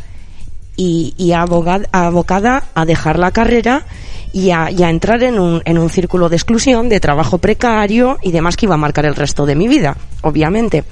[0.77, 3.85] y, y abogada, abocada a dejar la carrera
[4.33, 8.19] y a, y a entrar en un, en un círculo de exclusión, de trabajo precario
[8.23, 10.85] y demás que iba a marcar el resto de mi vida, obviamente.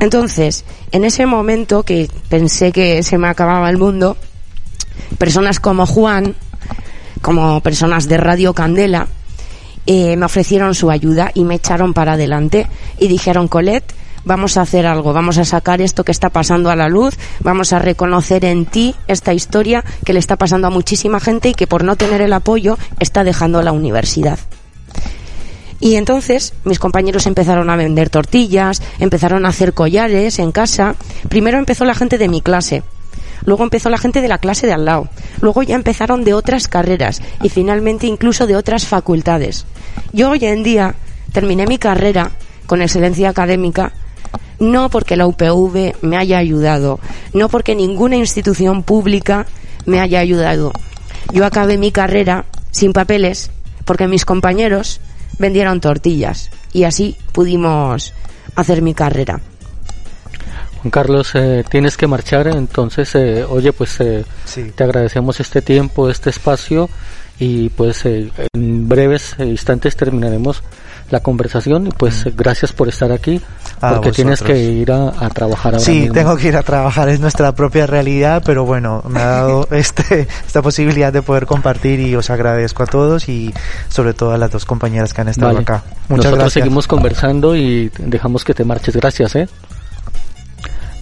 [0.00, 4.16] Entonces, en ese momento que pensé que se me acababa el mundo,
[5.18, 6.34] personas como Juan,
[7.22, 9.08] como personas de Radio Candela,
[9.86, 12.66] eh, me ofrecieron su ayuda y me echaron para adelante
[12.98, 16.76] y dijeron, Colette, vamos a hacer algo, vamos a sacar esto que está pasando a
[16.76, 21.20] la luz, vamos a reconocer en ti esta historia que le está pasando a muchísima
[21.20, 24.38] gente y que por no tener el apoyo está dejando la universidad.
[25.80, 30.96] Y entonces mis compañeros empezaron a vender tortillas, empezaron a hacer collares en casa.
[31.28, 32.82] Primero empezó la gente de mi clase,
[33.44, 35.08] luego empezó la gente de la clase de al lado,
[35.40, 39.66] luego ya empezaron de otras carreras y finalmente incluso de otras facultades.
[40.12, 40.94] Yo hoy en día
[41.32, 42.32] terminé mi carrera
[42.66, 43.92] con excelencia académica
[44.58, 46.98] no porque la UPV me haya ayudado,
[47.32, 49.46] no porque ninguna institución pública
[49.86, 50.72] me haya ayudado.
[51.32, 53.50] Yo acabé mi carrera sin papeles
[53.84, 55.00] porque mis compañeros
[55.38, 58.14] vendieron tortillas y así pudimos
[58.54, 59.40] hacer mi carrera.
[60.82, 64.24] Juan Carlos, eh, tienes que marchar, entonces, eh, oye, pues eh,
[64.74, 66.88] te agradecemos este tiempo, este espacio
[67.40, 70.62] y pues en breves instantes terminaremos
[71.10, 72.30] la conversación y pues mm.
[72.36, 73.40] gracias por estar aquí
[73.80, 77.54] porque tienes que ir a, trabajar ahora Sí, tengo que ir a trabajar, es nuestra
[77.54, 82.30] propia realidad, pero bueno, me ha dado este, esta posibilidad de poder compartir y os
[82.30, 83.54] agradezco a todos y
[83.88, 85.84] sobre todo a las dos compañeras que han estado acá.
[86.08, 88.96] Muchas Nosotros seguimos conversando y dejamos que te marches.
[88.96, 89.48] Gracias, ¿eh?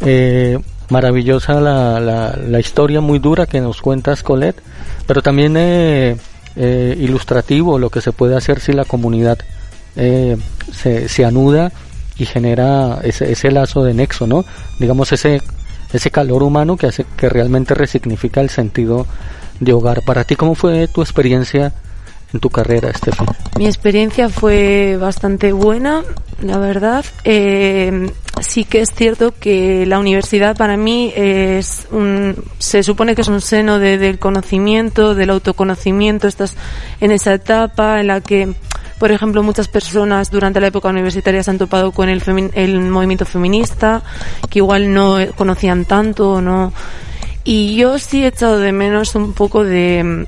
[0.01, 0.59] Eh
[0.91, 4.63] maravillosa la, la, la, historia muy dura que nos cuentas, Colette,
[5.07, 6.17] pero también eh,
[6.55, 9.39] eh, ilustrativo lo que se puede hacer si la comunidad
[9.97, 10.37] eh,
[10.73, 11.73] se, se anuda
[12.19, 14.45] y genera ese, ese lazo de nexo, ¿no?
[14.79, 15.43] Digamos ese,
[15.93, 19.07] ese calor humano que hace que realmente resignifica el sentido
[19.61, 20.03] de hogar.
[20.03, 21.73] Para ti, ¿cómo fue tu experiencia
[22.37, 23.27] en tu carrera, Estefan?
[23.59, 26.03] Mi experiencia fue bastante buena,
[26.41, 27.05] la verdad.
[27.25, 33.23] Eh, sí que es cierto que la universidad para mí es un, se supone que
[33.23, 36.29] es un seno de, del conocimiento, del autoconocimiento.
[36.29, 36.55] Estás
[37.01, 38.55] en esa etapa en la que
[38.99, 42.23] por ejemplo, muchas personas durante la época universitaria se han topado con el,
[42.55, 44.03] el movimiento feminista,
[44.49, 46.73] que igual no conocían tanto, ¿no?
[47.45, 50.27] Y yo sí he echado de menos un poco de,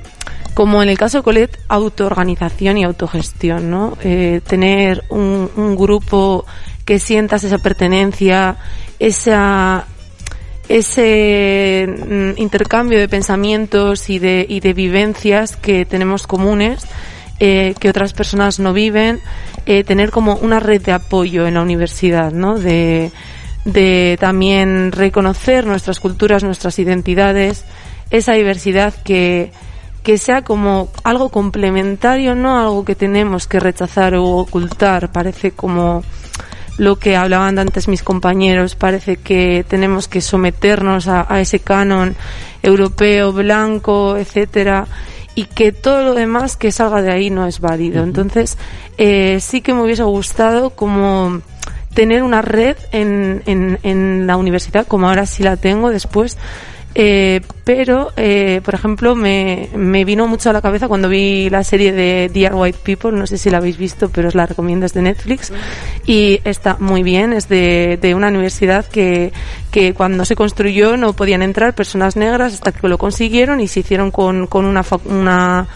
[0.58, 3.96] como en el caso de Colette, autoorganización y autogestión, ¿no?
[4.02, 6.46] Eh, tener un, un grupo
[6.84, 8.56] que sientas esa pertenencia,
[8.98, 9.86] esa
[10.68, 16.88] ese mm, intercambio de pensamientos y de, y de vivencias que tenemos comunes
[17.38, 19.20] eh, que otras personas no viven,
[19.64, 22.58] eh, tener como una red de apoyo en la universidad, ¿no?
[22.58, 23.12] De,
[23.64, 27.64] de también reconocer nuestras culturas, nuestras identidades,
[28.10, 29.52] esa diversidad que,
[30.08, 35.12] que sea como algo complementario, no algo que tenemos que rechazar o ocultar.
[35.12, 36.02] Parece como
[36.78, 42.16] lo que hablaban antes mis compañeros, parece que tenemos que someternos a, a ese canon
[42.62, 44.86] europeo, blanco, etcétera
[45.34, 48.02] y que todo lo demás que salga de ahí no es válido.
[48.02, 48.56] Entonces,
[48.96, 51.42] eh, sí que me hubiese gustado como
[51.92, 56.38] tener una red en, en, en la universidad, como ahora sí la tengo después,
[56.94, 61.62] eh, pero, eh, por ejemplo, me, me, vino mucho a la cabeza cuando vi la
[61.62, 64.86] serie de Dear White People, no sé si la habéis visto, pero os la recomiendo,
[64.86, 65.52] es de Netflix,
[66.06, 69.32] y está muy bien, es de, de una universidad que,
[69.70, 73.80] que cuando se construyó no podían entrar personas negras hasta que lo consiguieron y se
[73.80, 75.66] hicieron con, con una, una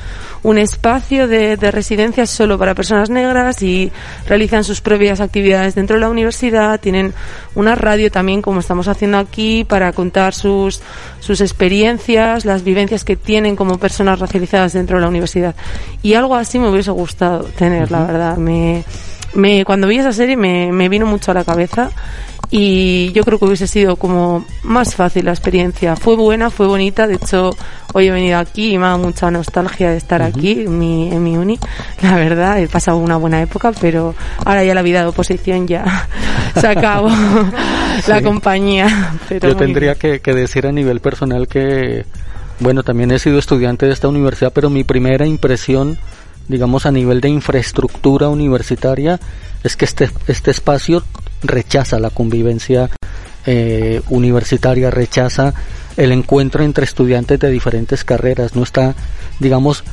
[0.42, 3.92] un espacio de, de residencia solo para personas negras y
[4.26, 7.14] realizan sus propias actividades dentro de la universidad, tienen
[7.55, 10.81] una radio también como estamos haciendo aquí para contar sus,
[11.20, 15.55] sus experiencias, las vivencias que tienen como personas racializadas dentro de la universidad.
[16.02, 18.37] Y algo así me hubiese gustado tener, la verdad.
[18.37, 18.85] Me,
[19.35, 21.90] me, cuando vi esa serie me, me vino mucho a la cabeza
[22.55, 25.97] y yo creo que hubiese sido como más fácil la experiencia.
[25.97, 27.57] Fue buena, fue bonita, de hecho
[27.95, 31.25] hoy he venido aquí y me da mucha nostalgia de estar aquí en mi, en
[31.25, 31.59] mi uni,
[32.03, 36.09] la verdad, he pasado una buena época, pero ahora ya la vida de oposición ya
[36.61, 37.09] se acabó
[38.07, 39.15] la compañía.
[39.31, 42.05] yo tendría que, que decir a nivel personal que,
[42.61, 45.97] bueno, también he sido estudiante de esta universidad, pero mi primera impresión
[46.48, 49.20] digamos a nivel de infraestructura universitaria
[49.62, 51.02] es que este, este espacio
[51.42, 52.90] rechaza la convivencia
[53.46, 55.55] eh, universitaria, rechaza
[55.96, 58.94] el encuentro entre estudiantes de diferentes carreras, no está,
[59.40, 59.85] digamos,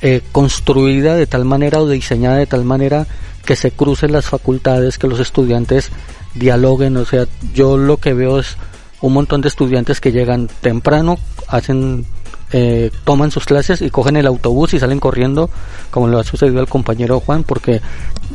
[0.00, 3.06] eh, construida de tal manera o diseñada de tal manera
[3.44, 5.90] que se crucen las facultades, que los estudiantes
[6.34, 8.56] dialoguen, o sea, yo lo que veo es
[9.00, 12.06] un montón de estudiantes que llegan temprano, hacen
[12.52, 15.48] eh, toman sus clases y cogen el autobús y salen corriendo,
[15.90, 17.80] como le ha sucedido al compañero Juan, porque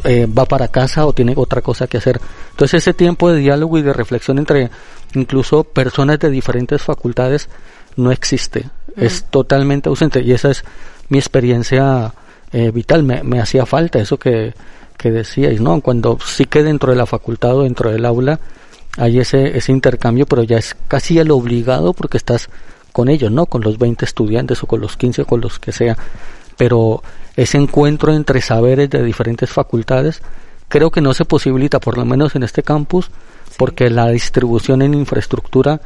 [0.03, 2.19] eh, va para casa o tiene otra cosa que hacer.
[2.51, 4.71] Entonces ese tiempo de diálogo y de reflexión entre
[5.13, 7.49] incluso personas de diferentes facultades
[7.95, 10.63] no existe, es totalmente ausente y esa es
[11.09, 12.13] mi experiencia
[12.51, 14.53] eh, vital, me, me hacía falta eso que,
[14.97, 15.81] que decíais, ¿no?
[15.81, 18.39] Cuando sí que dentro de la facultad o dentro del aula
[18.97, 22.49] hay ese, ese intercambio, pero ya es casi el obligado porque estás
[22.97, 23.45] con ellos, ¿no?
[23.45, 25.95] Con los 20 estudiantes o con los 15 o con los que sea.
[26.57, 27.03] pero
[27.35, 30.23] ese encuentro entre saberes de diferentes facultades
[30.67, 33.11] creo que no se posibilita, por lo menos en este campus,
[33.55, 35.79] porque la distribución en infraestructura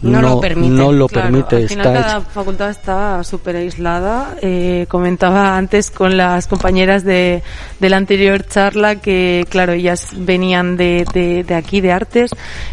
[0.00, 0.74] no, lo permite.
[0.74, 4.36] No lo permite al final cada facultad está súper aislada.
[4.40, 7.42] Eh, comentaba antes con las compañeras de,
[7.78, 12.30] de la anterior charla que, claro, ellas venían de, de, de, aquí, de artes,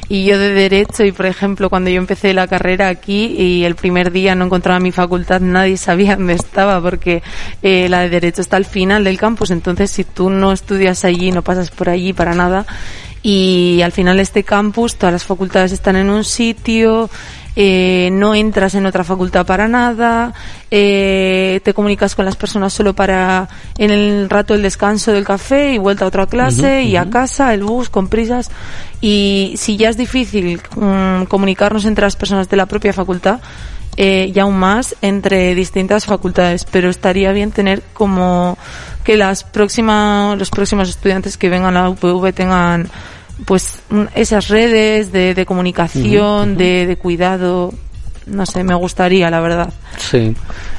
[0.08, 1.04] y yo de derecho.
[1.04, 4.80] Y, por ejemplo, cuando yo empecé la carrera aquí y el primer día no encontraba
[4.80, 7.22] mi facultad, nadie sabía dónde estaba porque
[7.62, 9.52] eh, la de derecho está al final del campus.
[9.52, 12.66] Entonces, si tú no estudias allí, no pasas por allí para nada,
[13.22, 17.10] y al final este campus, todas las facultades están en un sitio,
[17.56, 20.34] eh, no entras en otra facultad para nada,
[20.72, 25.74] eh, te comunicas con las personas solo para en el rato del descanso del café
[25.74, 28.50] y vuelta a otra clase y a casa, el bus con prisas.
[29.02, 33.42] Y si ya es difícil mm, comunicarnos entre las personas de la propia facultad,
[34.02, 38.58] eh, y aún más entre distintas facultades, pero estaría bien tener como
[39.10, 42.88] que las próximas, los próximos estudiantes que vengan a la UPV tengan
[43.44, 43.82] pues
[44.14, 47.74] esas redes de, comunicación, De, de, cuidado,
[48.28, 49.74] no sé, me gustaría, la verdad.
[49.98, 50.36] Sí,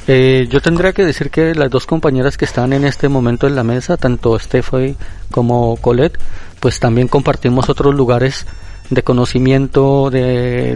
[0.07, 3.55] eh, yo tendría que decir que las dos compañeras que están en este momento en
[3.57, 4.95] la mesa, tanto Stephanie
[5.29, 6.17] como Colette,
[6.61, 8.45] pues también compartimos otros lugares
[8.91, 10.75] de conocimiento, de,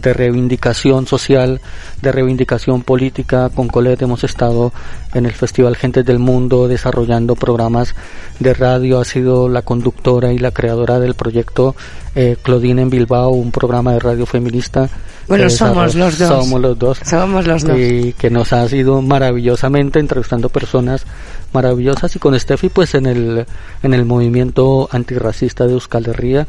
[0.00, 1.60] de, reivindicación social,
[2.00, 3.50] de reivindicación política.
[3.52, 4.72] Con Colette hemos estado
[5.12, 7.96] en el Festival Gentes del Mundo desarrollando programas
[8.38, 9.00] de radio.
[9.00, 11.74] Ha sido la conductora y la creadora del proyecto
[12.14, 14.88] eh, Claudine en Bilbao, un programa de radio feminista.
[15.26, 16.28] Bueno, somos los dos.
[16.28, 16.98] Somos los dos.
[17.04, 17.78] Somos los dos.
[17.78, 21.04] Y que nos ha sido maravillosamente entrevistando personas
[21.52, 23.44] maravillosas y con Steffi pues en el,
[23.82, 26.46] en el movimiento antirracista de Euskal Herria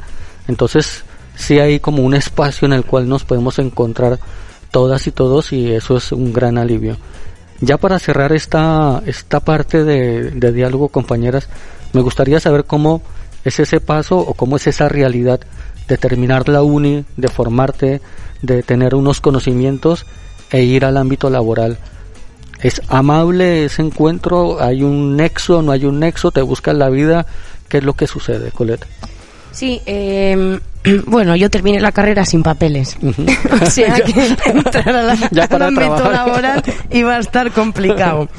[0.48, 1.04] entonces,
[1.36, 4.20] sí hay como un espacio en el cual nos podemos encontrar
[4.72, 6.98] todas y todos y eso es un gran alivio.
[7.60, 11.48] Ya para cerrar esta, esta parte de, diálogo, compañeras,
[11.94, 13.02] me gustaría saber cómo
[13.46, 15.42] es ese paso o cómo es esa realidad
[15.88, 18.02] de terminar la uni, de formarte,
[18.42, 20.06] de tener unos conocimientos
[20.50, 21.78] e ir al ámbito laboral.
[22.62, 24.62] ¿Es amable ese encuentro?
[24.62, 25.62] ¿Hay un nexo?
[25.62, 26.32] ¿No hay un nexo?
[26.32, 27.26] ¿Te buscas la vida?
[27.68, 28.86] ¿Qué es lo que sucede, Colette?
[29.52, 30.60] Sí, eh,
[31.06, 32.98] bueno, yo terminé la carrera sin papeles.
[33.62, 35.14] o sea que entrar a la,
[35.50, 38.30] al ámbito laboral iba a estar complicado.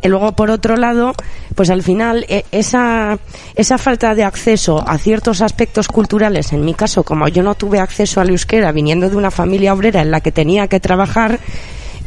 [0.00, 1.12] Y luego, por otro lado,
[1.56, 3.18] pues al final, e, esa,
[3.56, 7.80] esa falta de acceso a ciertos aspectos culturales, en mi caso, como yo no tuve
[7.80, 11.40] acceso al euskera viniendo de una familia obrera en la que tenía que trabajar,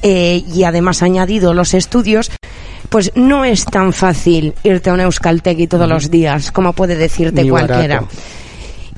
[0.03, 2.31] eh, y además añadido los estudios,
[2.91, 7.49] pues no es tan fácil irte a un Euskaltegui todos los días, como puede decirte
[7.49, 8.03] cualquiera.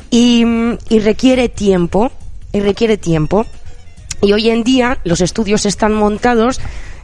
[0.09, 0.43] Y,
[0.99, 2.11] requiere tiempo,
[2.51, 3.45] y requiere tiempo.
[4.19, 6.59] Y hoy en día los estudios están montados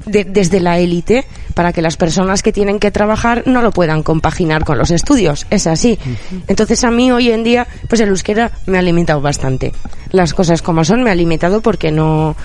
[0.07, 4.65] desde la élite para que las personas que tienen que trabajar no lo puedan compaginar
[4.65, 5.45] con los estudios.
[5.51, 5.99] Es así.
[6.47, 9.73] Entonces a mí hoy en día, pues el euskera me ha limitado bastante.
[10.11, 12.35] Las cosas como son me ha limitado porque no,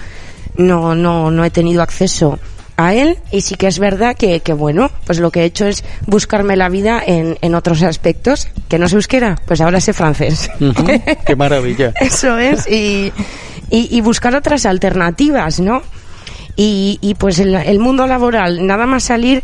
[0.59, 2.39] no, no, no he tenido acceso
[2.77, 5.67] a él y sí que es verdad que, que, bueno, pues lo que he hecho
[5.67, 9.93] es buscarme la vida en, en otros aspectos, que no sé euskera, pues ahora sé
[9.93, 10.51] francés.
[11.27, 11.93] ¡Qué maravilla!
[12.01, 13.13] Eso es, y,
[13.71, 15.83] y, buscar otras alternativas, ¿no?
[16.57, 19.43] Y, y pues el, el, mundo laboral, nada más salir,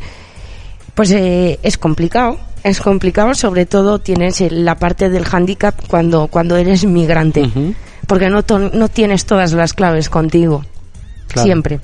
[0.95, 6.57] pues eh, es complicado, es complicado, sobre todo tienes la parte del handicap cuando, cuando
[6.57, 7.49] eres migrante,
[8.07, 10.65] porque no, no tienes todas las claves contigo,
[11.35, 11.81] siempre.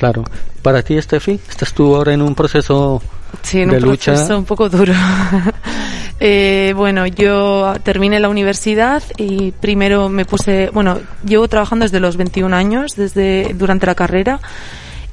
[0.00, 0.24] Claro.
[0.62, 3.02] Para ti, Steffi, estás tú ahora en un proceso
[3.42, 4.94] sí, en un proceso un poco duro.
[6.20, 12.16] eh, bueno, yo terminé la universidad y primero me puse, bueno, llevo trabajando desde los
[12.16, 14.40] 21 años, desde durante la carrera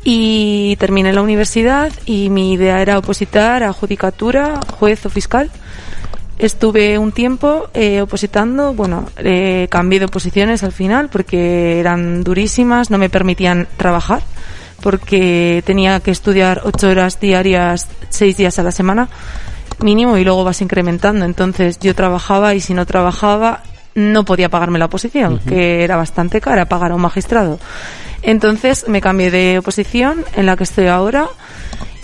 [0.05, 5.51] y terminé la universidad y mi idea era opositar a judicatura, juez o fiscal.
[6.39, 12.89] Estuve un tiempo eh, opositando, bueno, eh, cambié de oposiciones al final porque eran durísimas,
[12.89, 14.21] no me permitían trabajar
[14.81, 19.09] porque tenía que estudiar ocho horas diarias, seis días a la semana
[19.79, 21.25] mínimo y luego vas incrementando.
[21.25, 23.63] Entonces yo trabajaba y si no trabajaba
[23.95, 27.59] no podía pagarme la oposición, que era bastante cara pagar a un magistrado.
[28.21, 31.27] Entonces me cambié de oposición en la que estoy ahora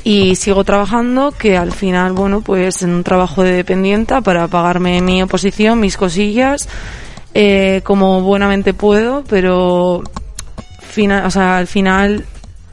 [0.03, 5.01] y sigo trabajando que al final, bueno, pues en un trabajo de dependienta para pagarme
[5.01, 6.67] mi oposición, mis cosillas,
[7.36, 10.03] eh, como buenamente puedo, pero
[10.82, 12.26] final, o sea, al final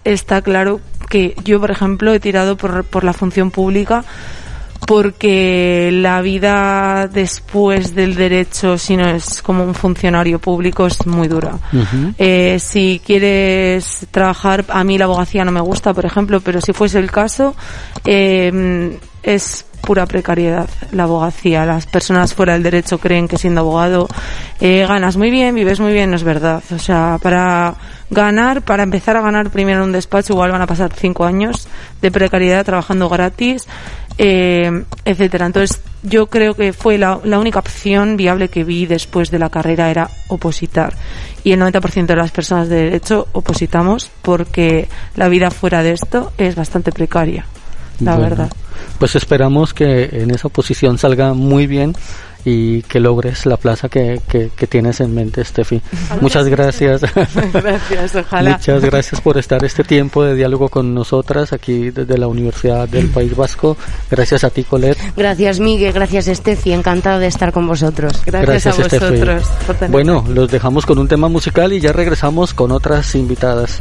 [0.04, 4.04] está claro que yo, por ejemplo, he tirado por, por la función pública
[4.86, 11.28] porque la vida después del derecho, si no es como un funcionario público, es muy
[11.28, 11.58] dura.
[12.18, 16.72] eh, si quieres trabajar, a mí la abogacía no me gusta, por ejemplo, pero si
[16.72, 17.54] fuese el caso,
[18.04, 21.66] eh, es pura precariedad la abogacía.
[21.66, 24.08] Las personas fuera del derecho creen que siendo abogado
[24.60, 26.62] eh, ganas muy bien, vives muy bien, no es verdad.
[26.74, 27.74] O sea, para
[28.10, 31.68] ganar, para empezar a ganar primero en un despacho, igual van a pasar cinco años
[32.02, 33.66] de precariedad trabajando gratis,
[34.18, 35.46] eh, etcétera.
[35.46, 39.50] Entonces, yo creo que fue la, la única opción viable que vi después de la
[39.50, 40.94] carrera era opositar.
[41.44, 46.32] Y el 90% de las personas de derecho opositamos porque la vida fuera de esto
[46.36, 47.46] es bastante precaria,
[48.00, 48.52] la Bueno, verdad.
[48.98, 51.94] Pues esperamos que en esa posición salga muy bien
[52.44, 55.80] y que logres la plaza que, que, que tienes en mente, Steffi.
[56.20, 57.02] Muchas gracias.
[57.52, 58.52] Gracias, ojalá.
[58.52, 63.08] Muchas gracias por estar este tiempo de diálogo con nosotras aquí desde la Universidad del
[63.08, 63.76] País Vasco.
[64.10, 64.98] Gracias a ti, Colette.
[65.16, 65.92] Gracias, Miguel.
[65.92, 66.72] Gracias, Estefi.
[66.72, 68.22] Encantado de estar con vosotros.
[68.24, 68.98] Gracias, a Steffi.
[68.98, 69.44] vosotros.
[69.66, 69.90] por.
[69.90, 73.80] Bueno, los dejamos con un tema musical y ya regresamos con otras invitadas.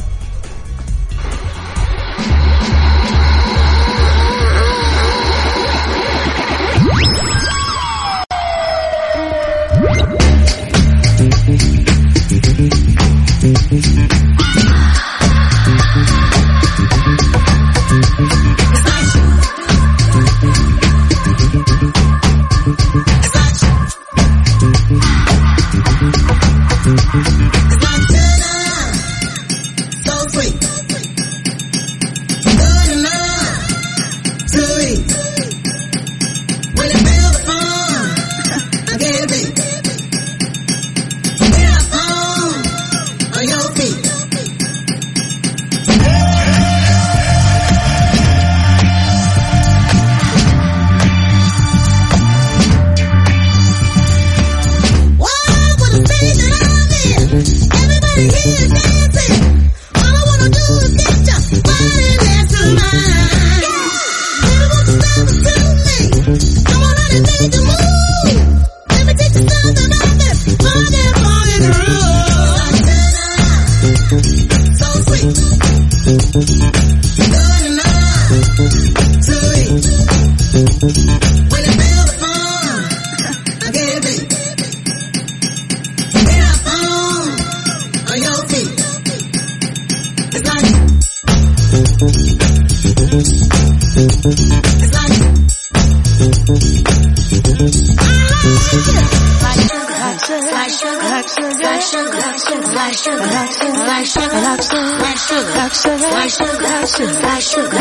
[107.40, 107.79] 是个。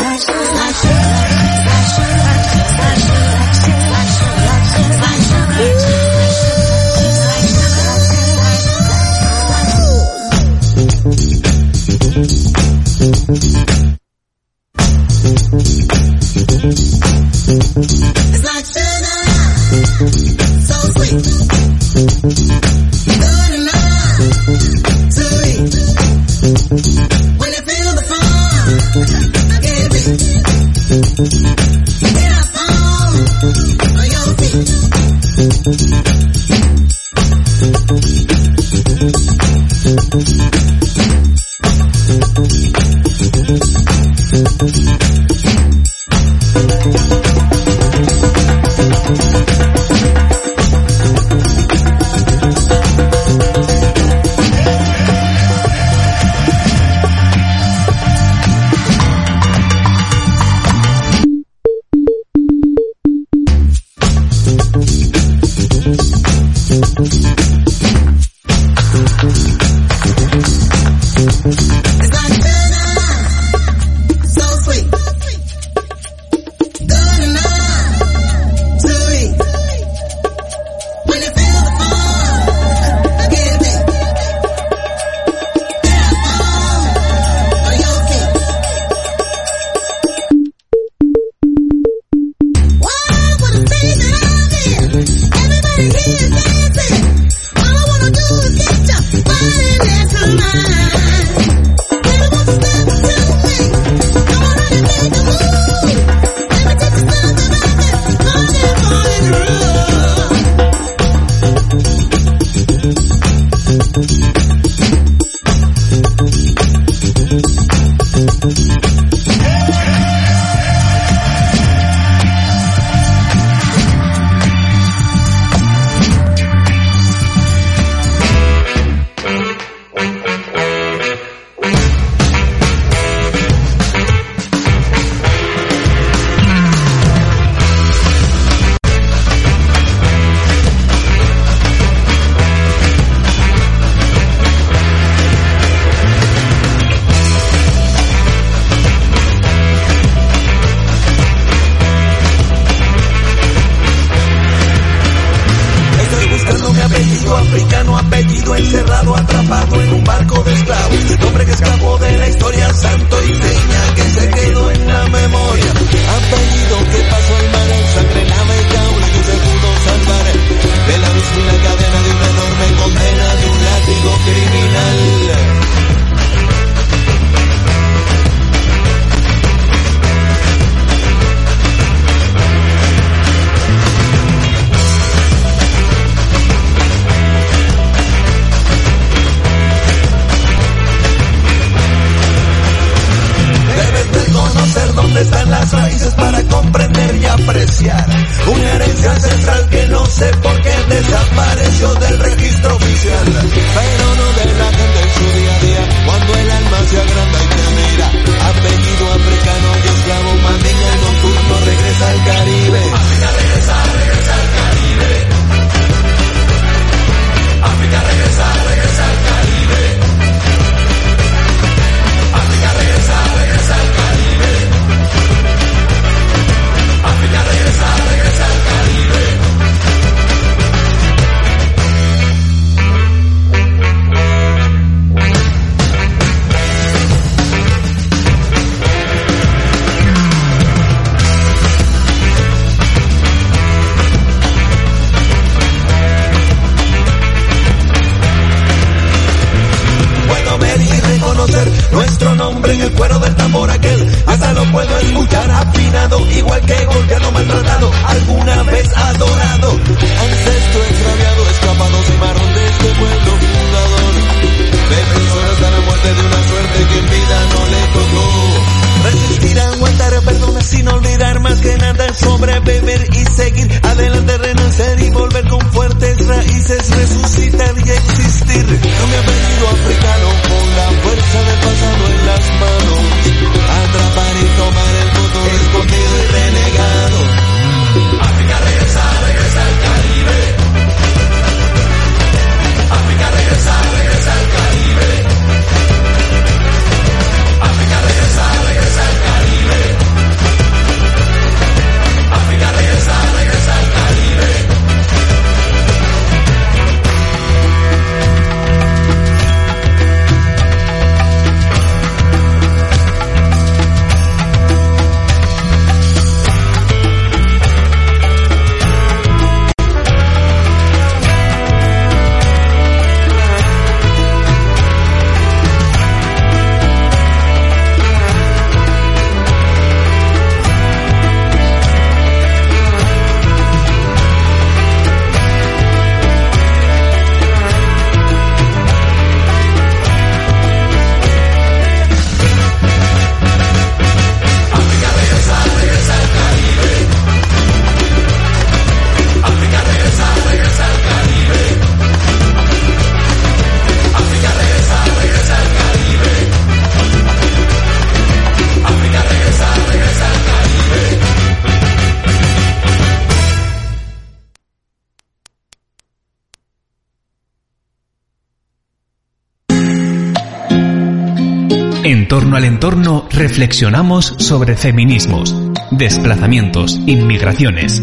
[372.49, 375.55] Torno al entorno reflexionamos sobre feminismos,
[375.91, 378.01] desplazamientos, inmigraciones,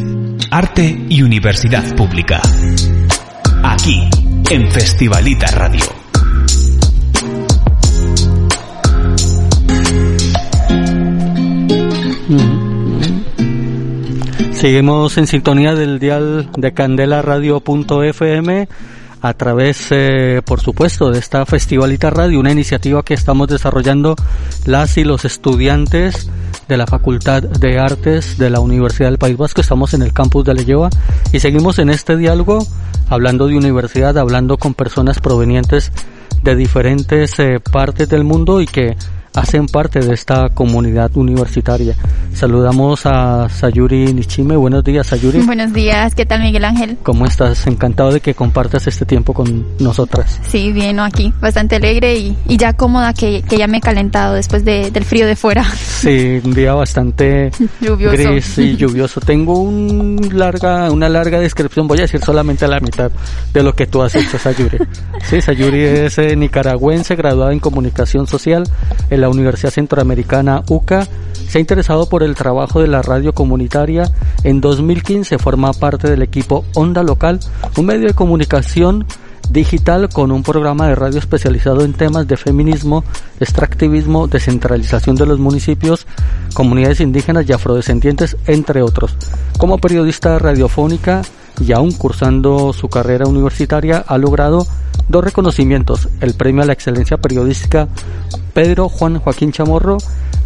[0.53, 2.41] arte y universidad pública.
[3.65, 4.09] Aquí,
[4.49, 5.83] en Festivalita Radio.
[14.53, 18.69] Seguimos en sintonía del dial de candelaradio.fm
[19.23, 24.15] a través, eh, por supuesto, de esta Festivalita Radio, una iniciativa que estamos desarrollando
[24.65, 26.31] las y los estudiantes
[26.69, 29.61] de la Facultad de Artes de la Universidad del País Vasco.
[29.61, 30.91] Estamos en el campus de Leyoa
[31.33, 32.67] y seguimos en este diálogo
[33.09, 35.93] hablando de universidad, hablando con personas provenientes
[36.43, 38.97] de diferentes eh, partes del mundo y que
[39.37, 41.95] hacen parte de esta comunidad universitaria.
[42.33, 44.57] Saludamos a Sayuri Nichime.
[44.57, 45.41] Buenos días, Sayuri.
[45.47, 46.97] Buenos días, ¿qué tal Miguel Ángel?
[47.03, 47.67] ¿Cómo estás?
[47.67, 50.41] Encantado de que compartas este tiempo con nosotras.
[50.47, 54.35] Sí, bien, aquí, bastante alegre y, y ya cómoda que, que ya me he calentado
[54.35, 55.65] después de, del frío de fuera.
[55.97, 58.17] Sí, un día bastante Lluvioso.
[58.17, 59.19] gris y lluvioso.
[59.19, 63.11] Tengo un larga, una larga descripción, voy a decir solamente la mitad
[63.53, 64.77] de lo que tú has hecho, Sayuri.
[65.25, 68.65] Sí, Sayuri es eh, nicaragüense, graduada en comunicación social
[69.27, 71.07] la Universidad Centroamericana UCA.
[71.49, 74.11] Se ha interesado por el trabajo de la radio comunitaria.
[74.45, 77.41] En 2015 forma parte del equipo Onda Local,
[77.77, 79.05] un medio de comunicación
[79.51, 83.05] digital con un programa de radio especializado en temas de feminismo,
[83.41, 86.07] extractivismo, descentralización de los municipios,
[86.55, 89.17] comunidades indígenas y afrodescendientes, entre otros.
[89.59, 91.23] Como periodista radiofónica
[91.61, 94.67] y aún cursando su carrera universitaria, ha logrado
[95.09, 97.89] dos reconocimientos, el premio a la excelencia periodística
[98.55, 99.99] Pedro Juan Joaquín Chamorro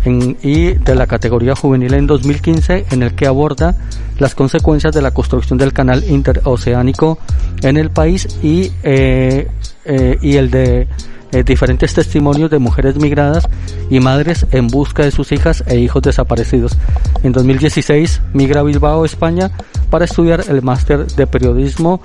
[0.04, 3.76] en- y de la categoría juvenil en 2015 en el que aborda
[4.18, 7.18] las consecuencias de la construcción del canal interoceánico
[7.62, 9.48] en el país y, eh,
[9.84, 10.88] eh, y el de
[11.33, 13.49] eh, diferentes testimonios de mujeres migradas
[13.89, 16.76] y madres en busca de sus hijas e hijos desaparecidos.
[17.22, 19.51] En 2016 migra a Bilbao, España,
[19.91, 22.01] para estudiar el máster de periodismo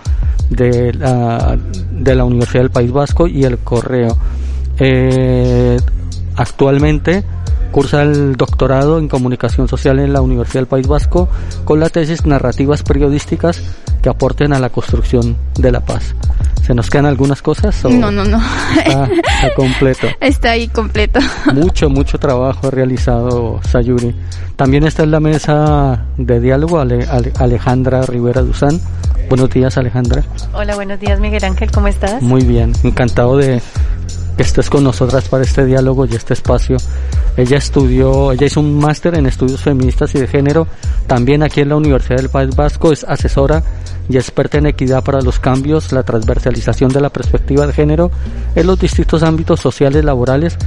[0.50, 1.58] de la,
[1.92, 4.18] de la Universidad del País Vasco y el Correo.
[4.78, 5.78] Eh,
[6.36, 7.24] actualmente
[7.72, 11.28] cursa el doctorado en comunicación social en la Universidad del País Vasco
[11.66, 13.62] con la tesis narrativas periodísticas
[14.02, 16.16] que aporten a la construcción de la paz.
[16.64, 17.84] ¿Se nos quedan algunas cosas?
[17.86, 18.40] o No, no, no.
[18.78, 20.08] Está, está completo.
[20.20, 21.20] Está ahí completo.
[21.54, 24.16] Mucho, mucho trabajo ha realizado Sayuri.
[24.56, 28.80] También está en la mesa de diálogo Ale- Ale- Alejandra Rivera Duzán.
[29.30, 30.24] Buenos días, Alejandra.
[30.54, 32.22] Hola, buenos días Miguel Ángel, ¿cómo estás?
[32.22, 33.60] Muy bien, encantado de
[34.36, 36.78] que estés con nosotras para este diálogo y este espacio.
[37.38, 40.68] Ella estudió, ella hizo un máster en estudios feministas y de género,
[41.08, 43.64] también aquí en la Universidad del País Vasco, es asesora
[44.08, 48.12] y experta en equidad para los cambios, la transversalización de la perspectiva de género
[48.56, 50.58] en los distintos ámbitos sociales, laborales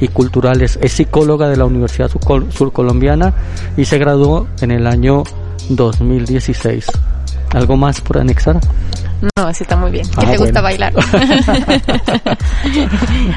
[0.00, 0.78] y culturales.
[0.82, 3.34] Es psicóloga de la Universidad Surcol- Surcolombiana
[3.76, 5.22] y se graduó en el año
[5.68, 6.86] 2016.
[7.54, 8.60] ¿Algo más por anexar?
[9.20, 10.06] No, así está muy bien.
[10.16, 10.92] Ah, que te gusta bailar.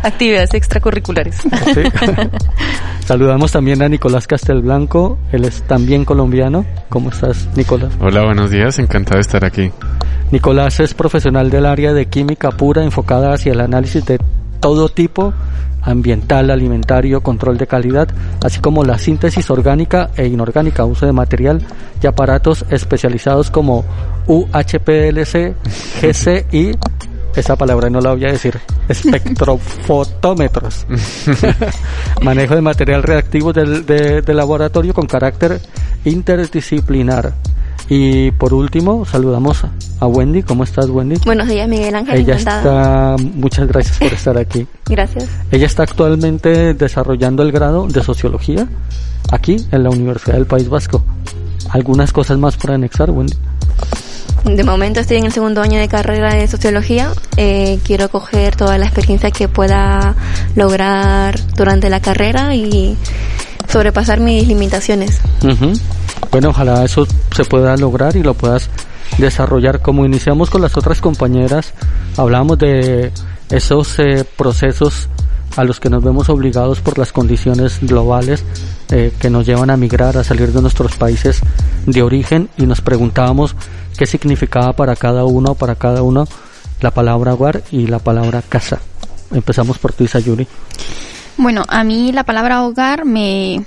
[0.03, 1.37] Actividades extracurriculares.
[1.37, 1.81] Sí.
[3.05, 6.65] Saludamos también a Nicolás Castelblanco, él es también colombiano.
[6.89, 7.91] ¿Cómo estás, Nicolás?
[7.99, 9.71] Hola, buenos días, encantado de estar aquí.
[10.31, 14.19] Nicolás es profesional del área de química pura enfocada hacia el análisis de
[14.61, 15.33] todo tipo,
[15.81, 18.07] ambiental, alimentario, control de calidad,
[18.41, 21.61] así como la síntesis orgánica e inorgánica, uso de material
[22.01, 23.83] y aparatos especializados como
[24.27, 25.55] UHPLC,
[25.99, 26.71] GC y
[27.35, 30.85] esa palabra no la voy a decir, espectrofotómetros.
[32.21, 35.59] Manejo de material reactivo del, de, de laboratorio con carácter
[36.05, 37.33] interdisciplinar.
[37.89, 39.63] Y por último, saludamos
[39.99, 40.43] a Wendy.
[40.43, 41.17] ¿Cómo estás, Wendy?
[41.25, 42.19] Buenos días, Miguel Ángel.
[42.19, 43.15] Ella encantada.
[43.15, 44.67] está, muchas gracias por estar aquí.
[44.87, 45.29] Gracias.
[45.51, 48.67] Ella está actualmente desarrollando el grado de sociología
[49.31, 51.03] aquí en la Universidad del País Vasco.
[51.69, 53.35] ¿Algunas cosas más por anexar, Wendy?
[54.43, 57.09] De momento estoy en el segundo año de carrera de sociología.
[57.37, 60.15] Eh, quiero coger toda la experiencia que pueda
[60.55, 62.97] lograr durante la carrera y
[63.67, 65.21] sobrepasar mis limitaciones.
[65.43, 65.73] Ujú.
[66.29, 68.69] Bueno, ojalá eso se pueda lograr y lo puedas
[69.17, 69.81] desarrollar.
[69.81, 71.73] Como iniciamos con las otras compañeras,
[72.17, 73.11] hablamos de
[73.49, 75.09] esos eh, procesos
[75.57, 78.43] a los que nos vemos obligados por las condiciones globales
[78.89, 81.41] eh, que nos llevan a migrar, a salir de nuestros países
[81.85, 83.55] de origen y nos preguntábamos
[83.97, 86.27] qué significaba para cada uno, para cada uno
[86.79, 88.79] la palabra hogar y la palabra casa.
[89.33, 90.47] Empezamos por ti, Sayuri.
[91.37, 93.65] Bueno, a mí la palabra hogar me,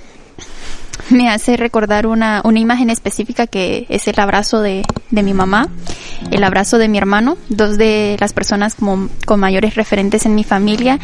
[1.09, 5.69] me hace recordar una, una imagen específica que es el abrazo de, de mi mamá,
[6.31, 10.43] el abrazo de mi hermano, dos de las personas como, con mayores referentes en mi
[10.43, 10.99] familia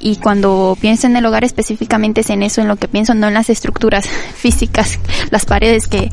[0.00, 3.28] y cuando pienso en el hogar específicamente es en eso, en lo que pienso, no
[3.28, 4.06] en las estructuras
[4.36, 4.98] físicas,
[5.30, 6.10] las paredes que,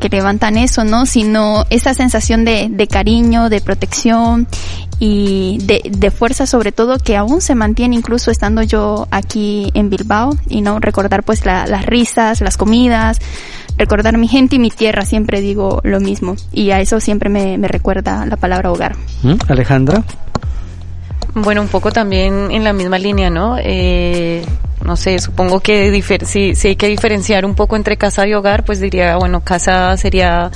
[0.00, 1.06] que levantan eso, ¿no?
[1.06, 4.46] Sino esa sensación de, de cariño, de protección
[4.98, 9.90] y de, de fuerza sobre todo que aún se mantiene incluso estando yo aquí en
[9.90, 13.18] Bilbao y no recordar pues la- las risas, las comidas,
[13.78, 17.58] recordar mi gente y mi tierra, siempre digo lo mismo y a eso siempre me,
[17.58, 18.96] me recuerda la palabra hogar.
[19.22, 19.34] ¿Mm?
[19.48, 20.02] Alejandra.
[21.34, 23.56] Bueno, un poco también en la misma línea, ¿no?
[23.58, 24.44] Eh,
[24.84, 28.34] no sé, supongo que difer- si, si hay que diferenciar un poco entre casa y
[28.34, 30.50] hogar, pues diría, bueno, casa sería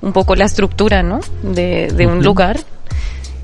[0.00, 1.20] un poco la estructura, ¿no?
[1.42, 2.58] De, de un lugar.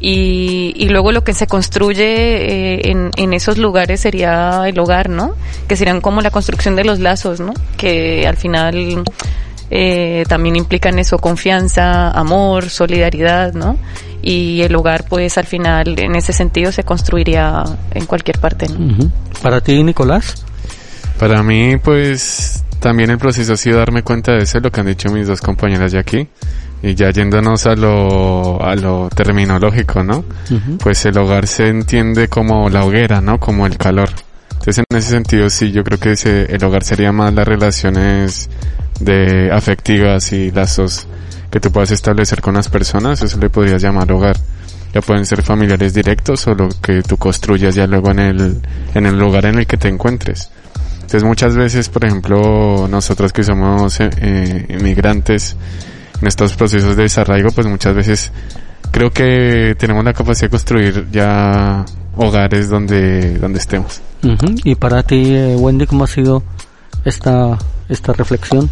[0.01, 5.09] Y, y luego lo que se construye eh, en, en esos lugares sería el hogar,
[5.09, 5.35] ¿no?
[5.67, 7.53] Que serían como la construcción de los lazos, ¿no?
[7.77, 9.05] Que al final
[9.71, 13.77] eh, también implican eso, confianza, amor, solidaridad, ¿no?
[14.23, 19.11] Y el hogar, pues al final, en ese sentido, se construiría en cualquier parte, ¿no?
[19.43, 20.45] Para ti, Nicolás.
[21.19, 24.87] Para mí, pues, también el proceso ha sido darme cuenta de eso, lo que han
[24.87, 26.29] dicho mis dos compañeras de aquí.
[26.83, 30.18] Y ya yéndonos a lo, a lo terminológico, ¿no?
[30.51, 30.79] Ujú.
[30.79, 33.39] Pues el hogar se entiende como la hoguera, ¿no?
[33.41, 34.11] Como el calor.
[34.51, 36.14] Entonces, en ese sentido, sí, yo creo que
[36.49, 38.49] el hogar sería más las relaciones
[39.01, 41.07] de afectivas y lazos
[41.51, 44.37] que tú puedas establecer con las personas, eso le podrías llamar hogar.
[44.93, 48.61] Ya pueden ser familiares directos o lo que tú construyas ya luego en el,
[48.95, 50.51] en el lugar en el que te encuentres.
[50.95, 55.57] Entonces muchas veces, por ejemplo, nosotros que somos eh, eh, inmigrantes
[56.21, 58.33] en estos procesos de desarraigo, pues muchas veces
[58.91, 61.85] creo que tenemos la capacidad de construir ya
[62.16, 64.01] hogares donde, donde estemos.
[64.25, 64.55] Ujú.
[64.64, 66.43] Y para ti, eh, Wendy, ¿cómo ha sido
[67.05, 67.57] esta,
[67.89, 68.69] esta reflexión?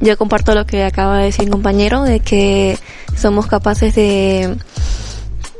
[0.00, 2.78] Yo comparto lo que acaba de decir mi compañero, de que
[3.16, 4.56] somos capaces de,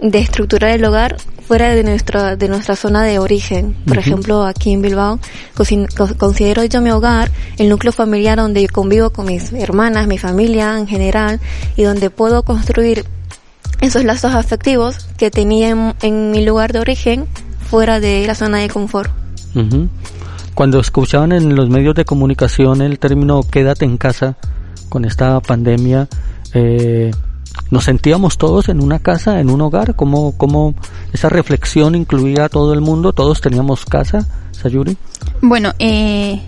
[0.04, 1.16] de estructurar el hogar
[1.48, 3.74] fuera de nuestra, de nuestra zona de origen.
[3.86, 5.18] Por ejemplo, aquí en Bilbao,
[6.18, 10.86] considero yo mi hogar el núcleo familiar donde convivo con mis hermanas, mi familia en
[10.86, 11.40] general,
[11.76, 13.04] y donde puedo construir
[13.80, 17.26] esos lazos afectivos que tenía en, en mi lugar de origen
[17.70, 19.10] fuera de la zona de confort.
[20.54, 24.36] Cuando escuchaban en los medios de comunicación el término quédate en casa
[24.88, 26.08] con esta pandemia,
[26.52, 27.10] eh,
[27.70, 29.94] ¿nos sentíamos todos en una casa, en un hogar?
[29.94, 30.74] ¿Cómo, cómo
[31.12, 33.12] esa reflexión incluía a todo el mundo?
[33.12, 34.96] ¿Todos teníamos casa, Sayuri?
[35.40, 36.42] Bueno, eh,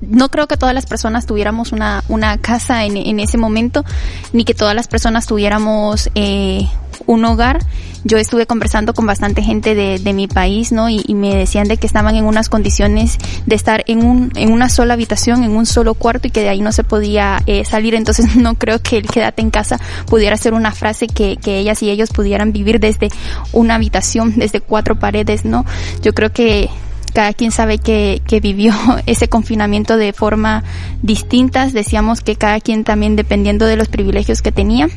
[0.00, 3.84] no creo que todas las personas tuviéramos una, una casa en, en ese momento,
[4.32, 6.68] ni que todas las personas tuviéramos eh,
[7.06, 7.60] un hogar.
[8.04, 10.88] Yo estuve conversando con bastante gente de, de mi país, ¿no?
[10.88, 14.52] Y, y me decían de que estaban en unas condiciones de estar en un, en
[14.52, 17.64] una sola habitación, en un solo cuarto y que de ahí no se podía eh,
[17.64, 17.94] salir.
[17.94, 21.82] Entonces no creo que el quédate en casa pudiera ser una frase que, que ellas
[21.82, 23.08] y ellos pudieran vivir desde
[23.52, 25.64] una habitación, desde cuatro paredes, ¿no?
[26.02, 26.70] Yo creo que
[27.16, 28.74] cada quien sabe que, que vivió
[29.06, 30.64] ese confinamiento de forma
[31.00, 31.72] distintas.
[31.72, 34.88] Decíamos que cada quien también dependiendo de los privilegios que tenía.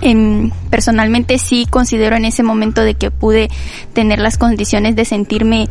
[0.00, 3.48] Em, personalmente sí considero en ese momento de que pude
[3.92, 5.68] tener las condiciones de sentirme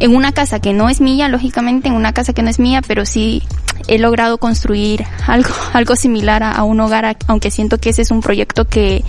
[0.00, 2.82] en una casa que no es mía, lógicamente en una casa que no es mía,
[2.86, 3.42] pero sí
[3.88, 8.10] he logrado construir algo, algo similar a, a un hogar, aunque siento que ese es
[8.10, 9.02] un proyecto que,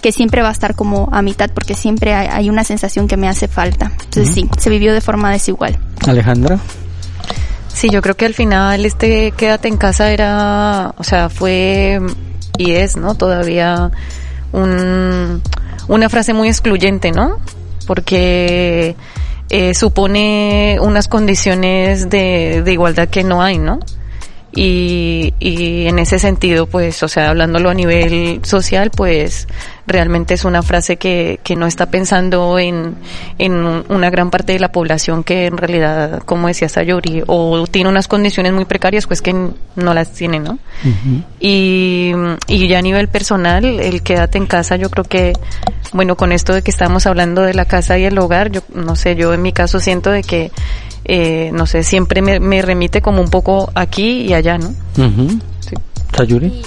[0.00, 3.16] que siempre va a estar como a mitad porque siempre hay, hay una sensación que
[3.16, 3.92] me hace falta.
[4.04, 5.78] Entonces sí, se vivió de forma desigual.
[6.06, 6.58] Alejandra.
[7.68, 12.00] Sí, yo creo que al final este quédate en casa era, o sea, fue
[12.58, 13.14] y es, ¿no?
[13.14, 13.90] Todavía
[14.52, 15.42] un,
[15.88, 17.38] una frase muy excluyente, ¿no?
[17.86, 18.96] Porque
[19.48, 23.80] eh, supone unas condiciones de, de igualdad que no hay, ¿no?
[24.52, 29.46] Y, y en ese sentido, pues, o sea, hablándolo a nivel social, pues,
[29.86, 32.96] realmente es una frase que, que no está pensando en,
[33.38, 37.64] en un- una gran parte de la población que en realidad, como decía Sayori, o
[37.68, 40.58] tiene unas condiciones muy precarias, pues que no las tiene, ¿no?
[41.38, 42.12] Y,
[42.48, 45.32] y ya a nivel personal, el quédate en casa, yo creo que,
[45.92, 48.96] bueno, con esto de que estamos hablando de la casa y el hogar, yo no
[48.96, 50.50] sé, yo en mi caso siento de que,
[51.04, 54.68] eh, no sé, siempre me, me remite como un poco aquí y allá, ¿no?
[54.96, 55.38] Ujú.
[56.16, 56.62] Sayuri.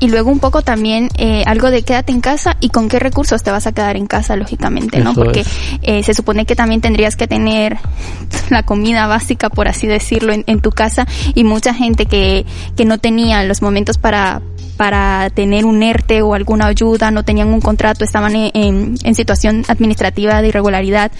[0.00, 3.42] Y luego un poco también eh, algo de quédate en casa y con qué recursos
[3.42, 5.10] te vas a quedar en casa, lógicamente, ¿no?
[5.12, 5.44] Eso Porque
[5.82, 7.78] eh, se supone que también tendrías que tener
[8.50, 12.46] la comida básica, por así decirlo, en, en tu casa y mucha gente que,
[12.76, 14.40] que no tenía los momentos para
[14.76, 19.14] para tener un ERTE o alguna ayuda, no tenían un contrato, estaban en, en- en
[19.16, 21.10] situación administrativa de irregularidad,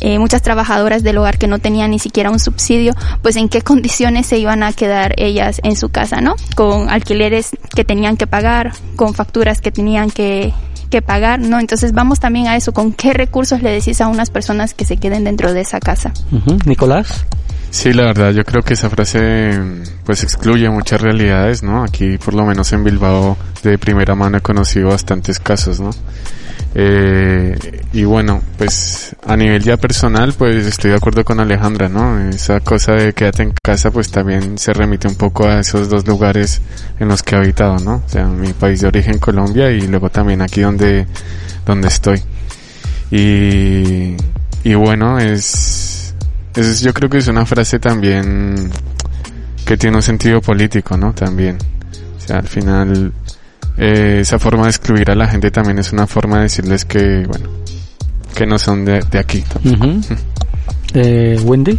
[0.00, 3.62] eh, muchas trabajadoras del hogar que no tenían ni siquiera un subsidio, pues en qué
[3.62, 6.36] condiciones se iban a quedar ellas en su casa, ¿no?
[6.54, 10.52] Con alquileres que tenían que pagar, con facturas que tenían que,
[10.90, 11.58] que pagar, ¿no?
[11.58, 14.98] Entonces vamos también a eso, con qué recursos le decís a unas personas que se
[14.98, 16.12] queden dentro de esa casa.
[16.30, 16.58] Ujú.
[16.66, 17.24] Nicolás.
[17.70, 19.58] Sí, la verdad, yo creo que esa frase
[20.04, 21.82] pues excluye muchas realidades, ¿no?
[21.82, 25.88] Aquí, por lo menos en Bilbao, de primera mano he conocido bastantes casos, ¿no?
[26.74, 32.28] Eh, y bueno, pues a nivel ya personal, pues estoy de acuerdo con Alejandra, ¿no?
[32.28, 36.06] Esa cosa de quédate en casa, pues también se remite un poco a esos dos
[36.06, 36.60] lugares
[36.98, 38.02] en los que he habitado, ¿no?
[38.06, 41.06] O sea, mi país de origen, Colombia, y luego también aquí donde,
[41.66, 42.22] donde estoy.
[43.10, 44.16] Y,
[44.62, 46.14] y bueno, es,
[46.54, 48.70] es, yo creo que es una frase también
[49.66, 51.12] que tiene un sentido político, ¿no?
[51.12, 51.58] También.
[52.16, 53.12] O sea, al final,
[53.80, 57.24] eh, esa forma de excluir a la gente también es una forma de decirles que,
[57.26, 57.48] bueno,
[58.34, 59.44] que no son de, de aquí.
[59.64, 60.00] Ujú.
[60.94, 61.78] Eh, Wendy.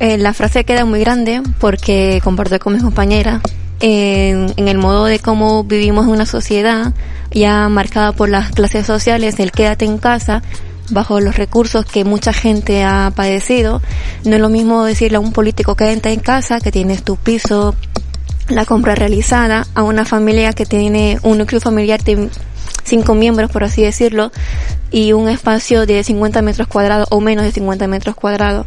[0.00, 3.40] Eh, la frase queda muy grande porque comparto con mis compañeras
[3.80, 6.92] en, en el modo de cómo vivimos en una sociedad
[7.30, 10.42] ya marcada por las clases sociales, el quédate en casa,
[10.90, 13.82] bajo los recursos que mucha gente ha padecido.
[14.24, 17.74] No es lo mismo decirle a un político quédate en casa, que tienes tu piso,
[18.48, 22.28] la compra realizada, a una familia que tiene un núcleo familiar de
[22.84, 24.32] cinco miembros, por así decirlo,
[24.90, 28.66] y un espacio de 50 metros cuadrados o menos de 50 metros cuadrados.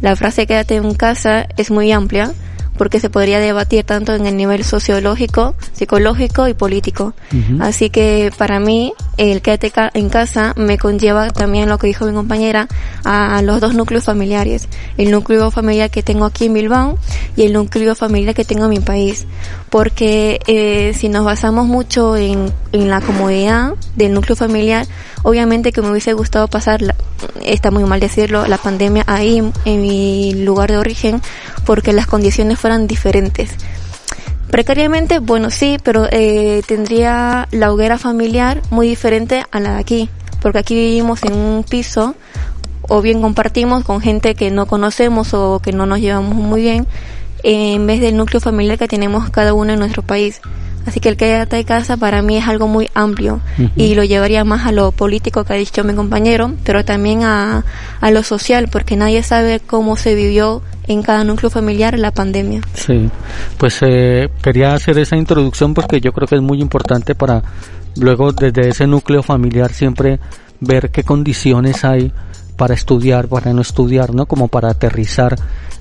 [0.00, 2.32] La frase quédate en casa es muy amplia
[2.76, 7.14] porque se podría debatir tanto en el nivel sociológico, psicológico y político.
[7.60, 12.06] Así que para mí el quédate ca- en casa me conlleva también lo que dijo
[12.06, 12.68] mi compañera
[13.04, 14.68] a, los dos núcleos familiares.
[14.96, 16.98] El núcleo familiar que tengo aquí en Bilbao
[17.36, 19.26] y el núcleo familiar que tengo en mi país.
[19.70, 24.86] Porque eh, si nos basamos mucho en, en la comodidad del núcleo familiar,
[25.22, 26.94] obviamente que me hubiese gustado pasar, la-
[27.44, 31.20] está muy mal decirlo, la pandemia ahí en mi lugar de origen
[31.66, 33.50] porque las condiciones fueran diferentes.
[34.50, 40.08] Precariamente, bueno, sí, pero eh, tendría la hoguera familiar muy diferente a la de aquí,
[40.40, 42.14] porque aquí vivimos en un piso
[42.88, 46.86] o bien compartimos con gente que no conocemos o que no nos llevamos muy bien,
[47.42, 50.40] en vez del núcleo familiar que tenemos cada uno en nuestro país.
[50.86, 53.40] Así que el quédate de casa para mí es algo muy amplio
[53.74, 57.64] y lo llevaría más a lo político que ha dicho mi compañero, pero también a,
[58.00, 62.60] a lo social, porque nadie sabe cómo se vivió en cada núcleo familiar la pandemia.
[62.74, 63.10] Sí,
[63.58, 67.42] pues eh, quería hacer esa introducción porque yo creo que es muy importante para
[67.96, 70.20] luego desde ese núcleo familiar siempre
[70.60, 72.12] ver qué condiciones hay
[72.56, 74.26] para estudiar, para no estudiar, ¿no?
[74.26, 75.36] Como para aterrizar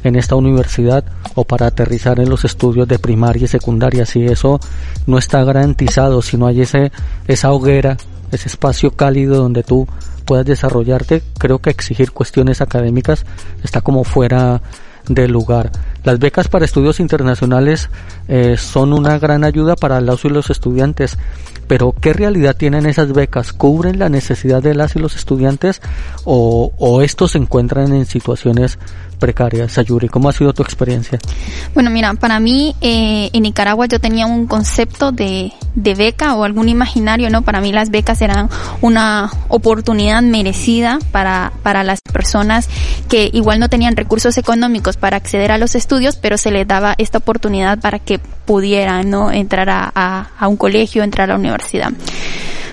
[0.06, 1.04] en esta universidad
[1.34, 4.06] o para aterrizar en los estudios de primaria y secundaria.
[4.06, 4.60] Si eso
[5.08, 6.92] no está garantizado, si no hay ese,
[7.28, 7.98] esa hoguera,
[8.32, 9.88] ese espacio cálido donde tú
[10.26, 13.26] puedas desarrollarte, creo que exigir cuestiones académicas
[13.64, 14.62] está como fuera
[15.08, 15.72] del lugar.
[16.04, 17.90] Las becas para estudios internacionales
[18.28, 21.18] eh, son una gran ayuda para las y los estudiantes,
[21.68, 23.54] pero ¿qué realidad tienen esas becas?
[23.54, 25.82] ¿Cubren la necesidad de las y los estudiantes
[26.24, 28.78] o, o estos se encuentran en situaciones
[29.16, 29.72] precarias?
[29.74, 31.20] Sayuri, ¿cómo ha sido tu experiencia?
[31.74, 36.70] Bueno, mira, para mí eh, en Nicaragua yo tenía un concepto de, beca o algún
[36.70, 37.42] imaginario, ¿no?
[37.42, 38.50] Para mí las becas eran
[38.82, 42.70] una oportunidad merecida para, para las personas
[43.10, 46.96] que igual no tenían recursos económicos para acceder a los estudios, pero se les daba
[46.98, 49.32] esta oportunidad para que pudieran, ¿no?
[49.32, 51.55] Entrar a, a un colegio, entrar a la universidad.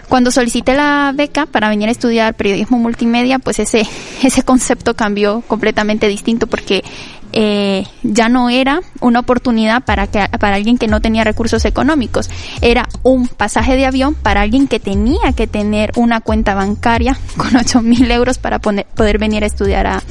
[0.08, 3.86] Cuando solicité la beca para venir a estudiar periodismo multimedia, pues ese,
[4.22, 6.84] ese concepto cambió completamente distinto porque
[7.32, 12.28] eh, ya no era una oportunidad para que para alguien que no tenía recursos económicos
[12.60, 17.56] era un pasaje de avión para alguien que tenía que tener una cuenta bancaria con
[17.56, 20.02] ocho mil euros para poner- poder venir a estudiar a,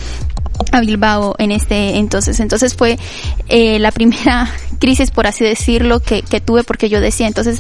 [0.72, 2.40] a Bilbao en este entonces.
[2.40, 2.98] Entonces fue
[3.50, 4.50] eh, la primera
[4.80, 7.60] crisis, por así decirlo, que, que tuve porque yo decía, entonces,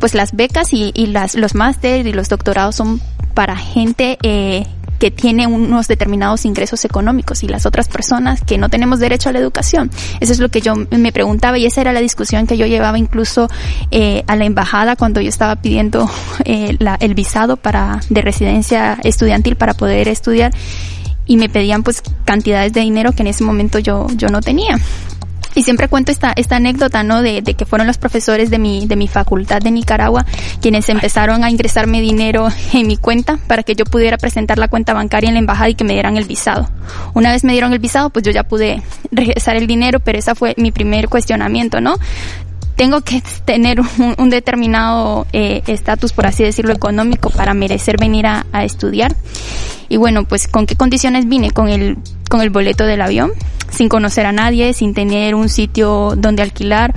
[0.00, 3.00] pues las becas y, y las, los máster y los doctorados son
[3.34, 4.66] para gente eh,
[4.98, 9.32] que tiene unos determinados ingresos económicos y las otras personas que no tenemos derecho a
[9.32, 9.90] la educación.
[10.20, 12.98] Eso es lo que yo me preguntaba y esa era la discusión que yo llevaba
[12.98, 13.48] incluso
[13.90, 16.10] eh, a la embajada cuando yo estaba pidiendo
[16.44, 20.52] eh, la- el visado para de residencia estudiantil para poder estudiar
[21.26, 24.78] y me pedían pues cantidades de dinero que en ese momento yo, yo no tenía.
[25.58, 27.20] Y siempre cuento esta, esta anécdota, ¿no?
[27.20, 30.24] De, que fueron los profesores de mi, de mi facultad de Nicaragua
[30.62, 34.94] quienes empezaron a ingresarme dinero en mi cuenta para que yo pudiera presentar la cuenta
[34.94, 36.70] bancaria en la embajada y que me dieran el visado.
[37.12, 40.36] Una vez me dieron el visado, pues yo ya pude regresar el dinero, pero esa
[40.36, 41.96] fue mi primer cuestionamiento, ¿no?
[42.76, 48.28] tengo que tener un, un determinado eh, estatus, por así decirlo, económico para merecer venir
[48.28, 49.16] a, a estudiar.
[49.88, 51.98] Y bueno, pues con qué condiciones vine, con el,
[52.30, 53.32] con el boleto del avión,
[53.70, 56.94] sin conocer a nadie, sin tener un sitio donde alquilar.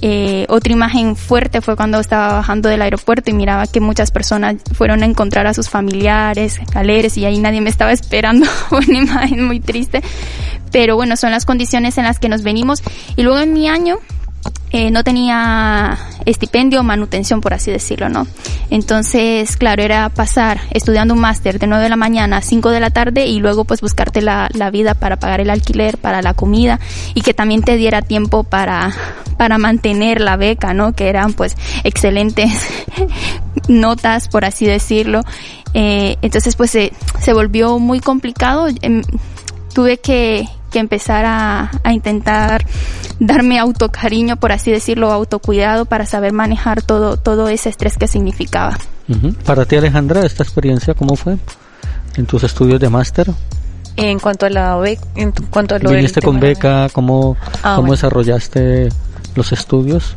[0.00, 4.56] Eh, otra imagen fuerte fue cuando estaba bajando del aeropuerto y miraba que muchas personas
[4.72, 8.46] fueron a encontrar a sus familiares, galeres, y ahí nadie me estaba esperando.
[8.70, 10.02] Una imagen muy triste.
[10.70, 12.82] Pero bueno, son las condiciones en las que nos venimos.
[13.16, 13.98] Y luego en mi año,
[14.70, 18.26] eh, no tenía estipendio o manutención, por así decirlo, ¿no?
[18.70, 22.80] Entonces, claro, era pasar estudiando un máster de 9 de la mañana a 5 de
[22.80, 26.34] la tarde y luego pues buscarte la, la vida para pagar el alquiler, para la
[26.34, 26.80] comida
[27.14, 28.92] y que también te diera tiempo para,
[29.38, 30.92] para mantener la beca, ¿no?
[30.92, 32.50] Que eran pues excelentes
[33.68, 35.22] notas, por así decirlo.
[35.72, 38.68] Eh, entonces pues se, se volvió muy complicado.
[38.82, 39.02] Em,
[39.72, 42.64] tuve que, que empezar a, a intentar
[43.20, 48.78] darme autocariño, por así decirlo, autocuidado para saber manejar todo, todo ese estrés que significaba.
[49.44, 51.38] Para ti, Alejandra, esta experiencia, ¿cómo fue
[52.16, 53.30] en tus estudios de máster?
[53.96, 56.88] En cuanto a la beca, en cuanto a lo ¿Viniste con beca?
[56.92, 57.92] ¿Cómo, Ah, cómo bueno.
[57.92, 58.90] desarrollaste
[59.34, 60.16] los estudios?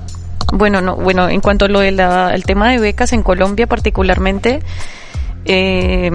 [0.53, 4.61] Bueno, no, bueno, en cuanto a lo del el tema de becas en Colombia particularmente,
[5.45, 6.11] eh,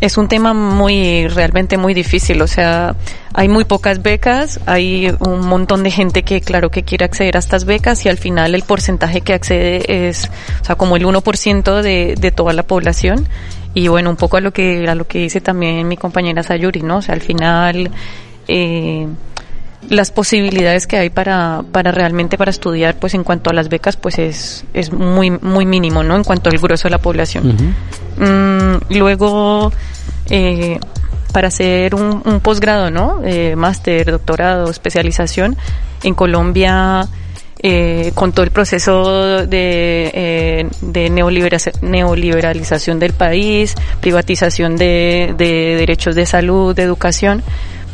[0.00, 2.40] es un tema muy, realmente muy difícil.
[2.42, 2.94] O sea,
[3.34, 7.40] hay muy pocas becas, hay un montón de gente que, claro, que quiere acceder a
[7.40, 11.82] estas becas y al final el porcentaje que accede es, o sea, como el 1%
[11.82, 13.26] de, de toda la población.
[13.74, 16.82] Y bueno, un poco a lo que, a lo que dice también mi compañera Sayuri,
[16.82, 16.98] ¿no?
[16.98, 17.90] O sea, al final,
[18.48, 19.06] eh,
[19.88, 23.96] las posibilidades que hay para, para realmente para estudiar, pues en cuanto a las becas,
[23.96, 26.16] pues es, es muy, muy mínimo, ¿no?
[26.16, 27.74] En cuanto al grueso de la población.
[28.16, 29.72] Mm, luego,
[30.30, 30.78] eh,
[31.32, 33.20] para hacer un, un posgrado, ¿no?
[33.24, 35.56] Eh, máster, doctorado, especialización,
[36.02, 37.08] en Colombia,
[37.60, 46.14] eh, con todo el proceso de, eh, de neoliberalización del país, privatización de, de derechos
[46.14, 47.42] de salud, de educación,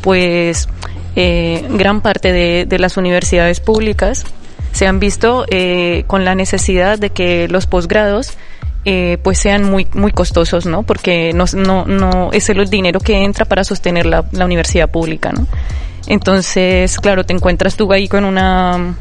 [0.03, 0.69] pues
[1.17, 4.25] eh, gran parte de, de las universidades públicas
[4.73, 8.33] se han visto eh, con la necesidad de que los posgrados
[8.85, 10.83] eh, pues sean muy muy costosos, ¿no?
[10.83, 15.33] Porque no, no, no es el dinero que entra para sostener la, la universidad pública,
[15.33, 15.47] ¿no?
[16.07, 18.95] Entonces, claro, te encuentras tú ahí con una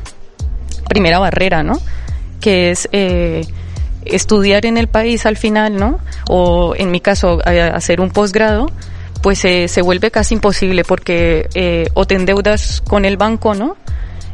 [0.87, 1.79] primera barrera, ¿no?
[2.39, 3.45] Que es eh,
[4.05, 5.99] estudiar en el país al final, ¿no?
[6.29, 8.67] O en mi caso, a- hacer un posgrado,
[9.23, 13.77] pues eh, se vuelve casi imposible porque eh, o te endeudas con el banco, ¿no?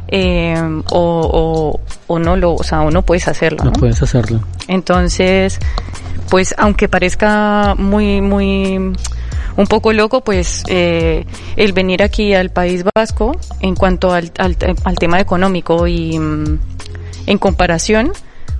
[0.08, 0.60] Eh,
[0.90, 3.72] o, o, o no lo, o sea, o no puedes hacerlo, No ¿no?
[3.72, 4.40] puedes hacerlo.
[4.66, 5.60] Entonces,
[6.28, 8.78] pues aunque parezca muy, muy,
[9.56, 11.24] un poco loco, pues eh,
[11.54, 16.58] el venir aquí al País Vasco en cuanto al, al, al tema económico y mm,
[17.26, 18.10] en comparación,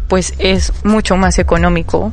[0.06, 2.12] pues es mucho más económico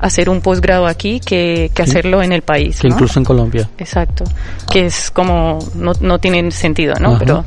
[0.00, 2.80] hacer un posgrado aquí que, que hacerlo en el país.
[2.80, 2.94] Que ¿no?
[2.94, 3.68] incluso en Colombia.
[3.78, 4.24] Exacto.
[4.70, 7.10] Que es como, no, no tienen sentido, ¿no?
[7.10, 7.18] Ajá.
[7.18, 7.44] Pero,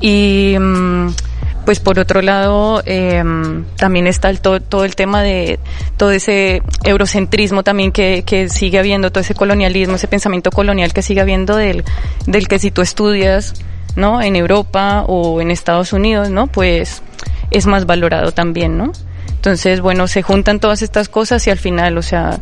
[0.00, 1.08] y, mm,
[1.64, 3.22] pues por otro lado, eh,
[3.76, 5.58] también está el, todo, todo el tema de
[5.96, 11.02] todo ese eurocentrismo también que, que sigue habiendo, todo ese colonialismo, ese pensamiento colonial que
[11.02, 11.84] sigue habiendo del,
[12.26, 13.52] del que si tú estudias,
[13.96, 14.22] ¿no?
[14.22, 16.46] En Europa o en Estados Unidos, ¿no?
[16.46, 17.02] Pues
[17.50, 18.92] es más valorado también, ¿no?
[19.38, 22.40] Entonces, bueno, se juntan todas estas cosas y al final, o sea,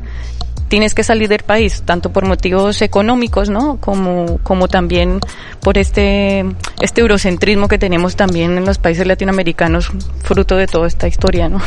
[0.69, 3.77] tienes que salir del país, tanto por motivos económicos, ¿no?
[3.77, 5.21] Como, como también
[5.61, 6.45] por este,
[6.81, 9.93] este eurocentrismo que tenemos también en los países latinoamericanos,
[10.23, 11.61] fruto de toda esta historia, ¿no?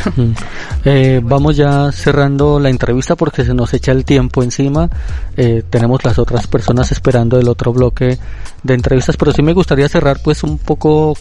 [0.84, 4.88] Eh, vamos ya cerrando la entrevista porque se nos echa el tiempo encima.
[5.36, 8.18] Eh, tenemos las otras personas esperando el otro bloque
[8.62, 11.14] de entrevistas, pero sí me gustaría cerrar pues un poco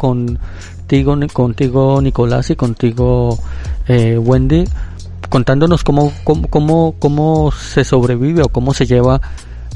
[0.89, 3.37] contigo, Ni- contigo Nicolás y contigo
[3.87, 4.63] eh, Wendy,
[5.29, 9.21] contándonos cómo, cómo, cómo, cómo se sobrevive o cómo se lleva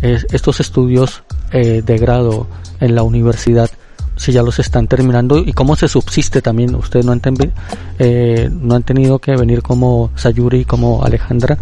[0.01, 2.47] estos estudios eh, de grado
[2.80, 3.70] en la universidad
[4.16, 6.74] si ya los están terminando y cómo se subsiste también.
[6.76, 7.22] Ustedes no han,
[7.99, 11.57] eh, no han tenido que venir como Sayuri y como Alejandra.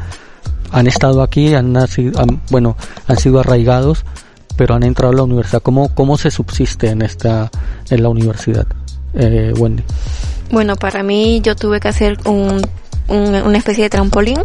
[0.72, 2.78] Han estado aquí, han nacido, han- bueno,
[3.08, 4.06] han sido arraigados,
[4.56, 5.62] pero han entrado a la universidad.
[5.62, 7.52] ¿Cómo, cómo se subsiste en esta,
[7.89, 8.66] en la universidad?
[9.14, 9.84] Eh, Wendy.
[10.51, 12.62] Bueno, para mí yo tuve que hacer un,
[13.07, 14.39] un- una especie de trampolín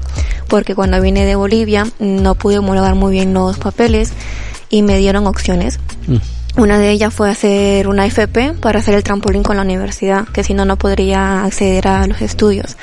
[0.49, 4.13] porque cuando vine de Bolivia no pude homologar muy bien los papeles
[4.71, 5.79] y me dieron opciones.
[6.07, 6.17] Mm.
[6.57, 10.43] Una de ellas fue hacer una FP para hacer el trampolín con la universidad, que
[10.43, 12.79] si no, no podría acceder a los estudios.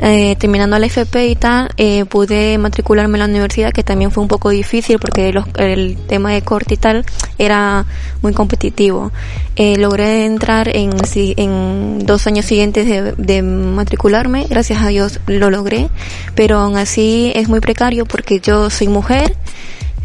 [0.00, 4.22] Eh, terminando la FP y tal, eh, pude matricularme en la universidad, que también fue
[4.22, 7.04] un poco difícil porque los- el tema de corte y tal
[7.38, 7.84] era
[8.22, 9.10] muy competitivo.
[9.56, 10.92] Eh, logré entrar en,
[12.06, 15.88] dos años siguientes de, de matricularme, gracias a Dios lo logré,
[16.36, 19.34] pero aún así es muy precario porque yo soy mujer,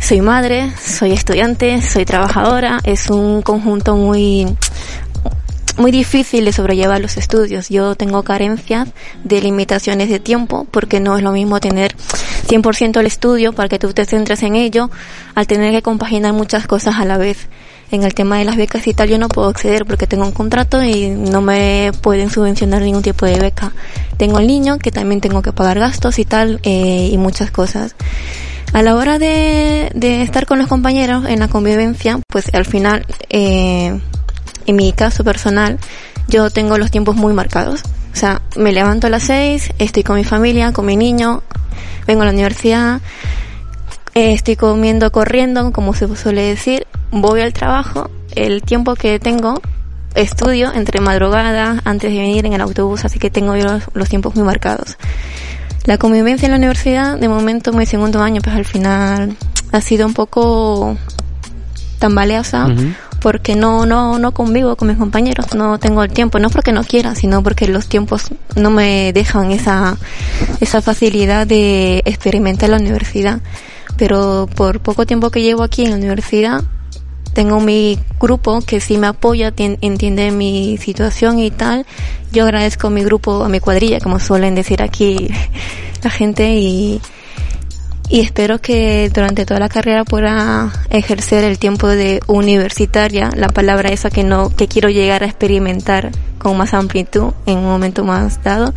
[0.03, 4.45] soy madre, soy estudiante, soy trabajadora, es un conjunto muy
[5.77, 7.69] muy difícil de sobrellevar los estudios.
[7.69, 8.89] Yo tengo carencias
[9.23, 11.95] de limitaciones de tiempo porque no es lo mismo tener
[12.47, 14.91] 100% el estudio para que tú te centres en ello
[15.35, 17.47] al tener que compaginar muchas cosas a la vez.
[17.89, 20.31] En el tema de las becas y tal yo no puedo acceder porque tengo un
[20.31, 23.71] contrato y no me pueden subvencionar ningún tipo de beca.
[24.17, 27.95] Tengo el niño que también tengo que pagar gastos y tal eh, y muchas cosas.
[28.73, 33.05] A la hora de, de estar con los compañeros en la convivencia, pues al final,
[33.29, 33.99] eh,
[34.65, 35.77] en mi caso personal,
[36.27, 37.83] yo tengo los tiempos muy marcados.
[38.13, 41.43] O sea, me levanto a las seis, estoy con mi familia, con mi niño,
[42.07, 42.99] vengo a la universidad,
[44.15, 49.61] eh, estoy comiendo corriendo, como se suele decir, voy al trabajo, el tiempo que tengo,
[50.15, 54.09] estudio entre madrugada, antes de venir en el autobús, así que tengo yo los, los
[54.09, 54.97] tiempos muy marcados.
[55.85, 59.35] La convivencia en la universidad, de momento mi segundo año, pues al final
[59.71, 60.97] ha sido un poco
[61.99, 62.93] tambaleosa Ujú.
[63.21, 66.83] porque no no no convivo con mis compañeros, no tengo el tiempo, no porque no
[66.83, 69.97] quiera, sino porque los tiempos no me dejan esa
[70.59, 73.39] esa facilidad de experimentar la universidad.
[73.97, 76.63] Pero por poco tiempo que llevo aquí en la universidad,
[77.33, 81.85] tengo mi grupo que sí me apoya, tien- entiende mi situación y tal.
[82.31, 85.27] Yo agradezco a mi grupo, a mi cuadrilla, como suelen decir aquí
[86.03, 87.01] la gente, y,
[88.09, 93.89] y espero que durante toda la carrera pueda ejercer el tiempo de universitaria, la palabra
[93.89, 98.43] esa que no que quiero llegar a experimentar con más amplitud en un momento más
[98.43, 98.73] dado,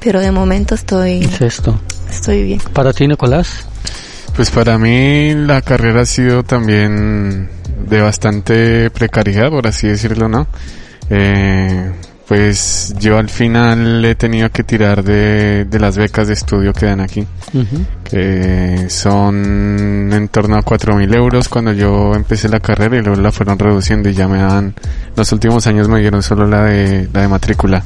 [0.00, 1.80] pero de momento estoy Es esto.
[2.10, 2.60] estoy bien.
[2.72, 3.66] Para ti, Nicolás.
[4.36, 7.48] Pues para mí la carrera ha sido también
[7.88, 10.46] de bastante precariedad, por así decirlo, ¿no?
[11.10, 11.92] Eh,
[12.26, 16.86] pues yo al final he tenido que tirar de, de las becas de estudio que
[16.86, 17.24] dan aquí,
[18.02, 23.30] que son en torno a 4.000 euros cuando yo empecé la carrera y luego la
[23.30, 24.74] fueron reduciendo y ya me dan,
[25.14, 27.84] los últimos años me dieron solo la de, la de matrícula.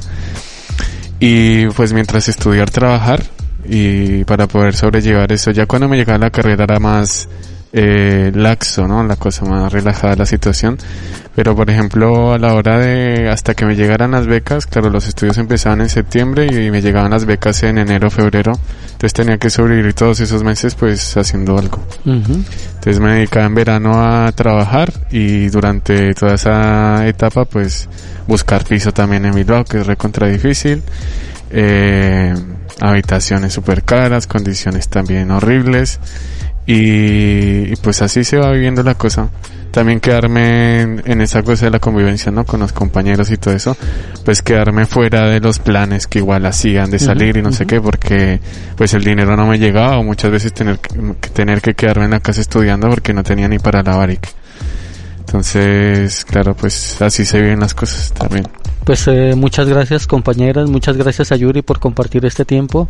[1.19, 3.21] Y pues mientras estudiar, trabajar
[3.63, 7.29] y para poder sobrellevar eso, ya cuando me llegaba la carrera era más
[7.73, 9.03] eh, laxo, ¿no?
[9.03, 10.77] La cosa más relajada la situación.
[11.33, 15.07] Pero por ejemplo, a la hora de, hasta que me llegaran las becas, claro, los
[15.07, 18.51] estudios empezaban en septiembre y me llegaban las becas en enero, febrero.
[18.83, 21.77] Entonces tenía que sobrevivir todos esos meses pues haciendo algo.
[22.05, 22.43] Ujú.
[22.75, 27.87] Entonces me dedicaba en verano a trabajar y durante toda esa etapa pues
[28.27, 30.83] buscar piso también en Bilbao, que es recontra difícil.
[31.49, 32.33] Eh,
[32.81, 35.99] habitaciones súper caras, condiciones también horribles.
[36.65, 39.29] Y, y, pues así se va viviendo la cosa.
[39.71, 42.45] También quedarme en, en esa cosa de la convivencia, ¿no?
[42.45, 43.75] Con los compañeros y todo eso.
[44.25, 47.79] Pues quedarme fuera de los planes que igual hacían de salir y no sé qué,
[47.81, 48.39] porque
[48.75, 52.11] pues el dinero no me llegaba o muchas veces tener que, tener que quedarme en
[52.11, 54.27] la casa estudiando porque no tenía ni para la baric.
[55.19, 58.45] Entonces, claro, pues así se viven las cosas también.
[58.83, 62.89] Pues eh, muchas gracias compañeras, muchas gracias a Yuri por compartir este tiempo.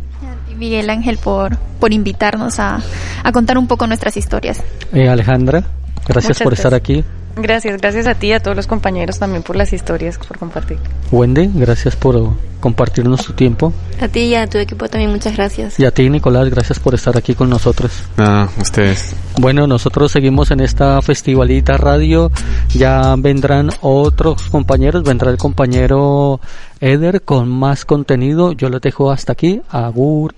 [0.61, 2.79] Miguel Ángel por, por invitarnos a,
[3.23, 4.63] a contar un poco nuestras historias.
[4.93, 5.63] Eh, Alejandra,
[6.07, 7.03] gracias Muchas por estar aquí.
[7.35, 10.77] Gracias, gracias a ti y a todos los compañeros también por las historias, por compartir.
[11.11, 13.73] Wendy, gracias por compartirnos tu tiempo.
[14.01, 15.79] A ti y a tu equipo también muchas gracias.
[15.79, 17.91] Y a ti, Nicolás, gracias por estar aquí con nosotros.
[18.17, 19.15] Nada, ustedes.
[19.39, 22.31] Bueno, nosotros seguimos en esta festivalita radio.
[22.73, 25.03] Ya vendrán otros compañeros.
[25.03, 26.41] Vendrá el compañero
[26.79, 28.51] Eder con más contenido.
[28.51, 29.61] Yo lo dejo hasta aquí.
[29.69, 30.33] Agur.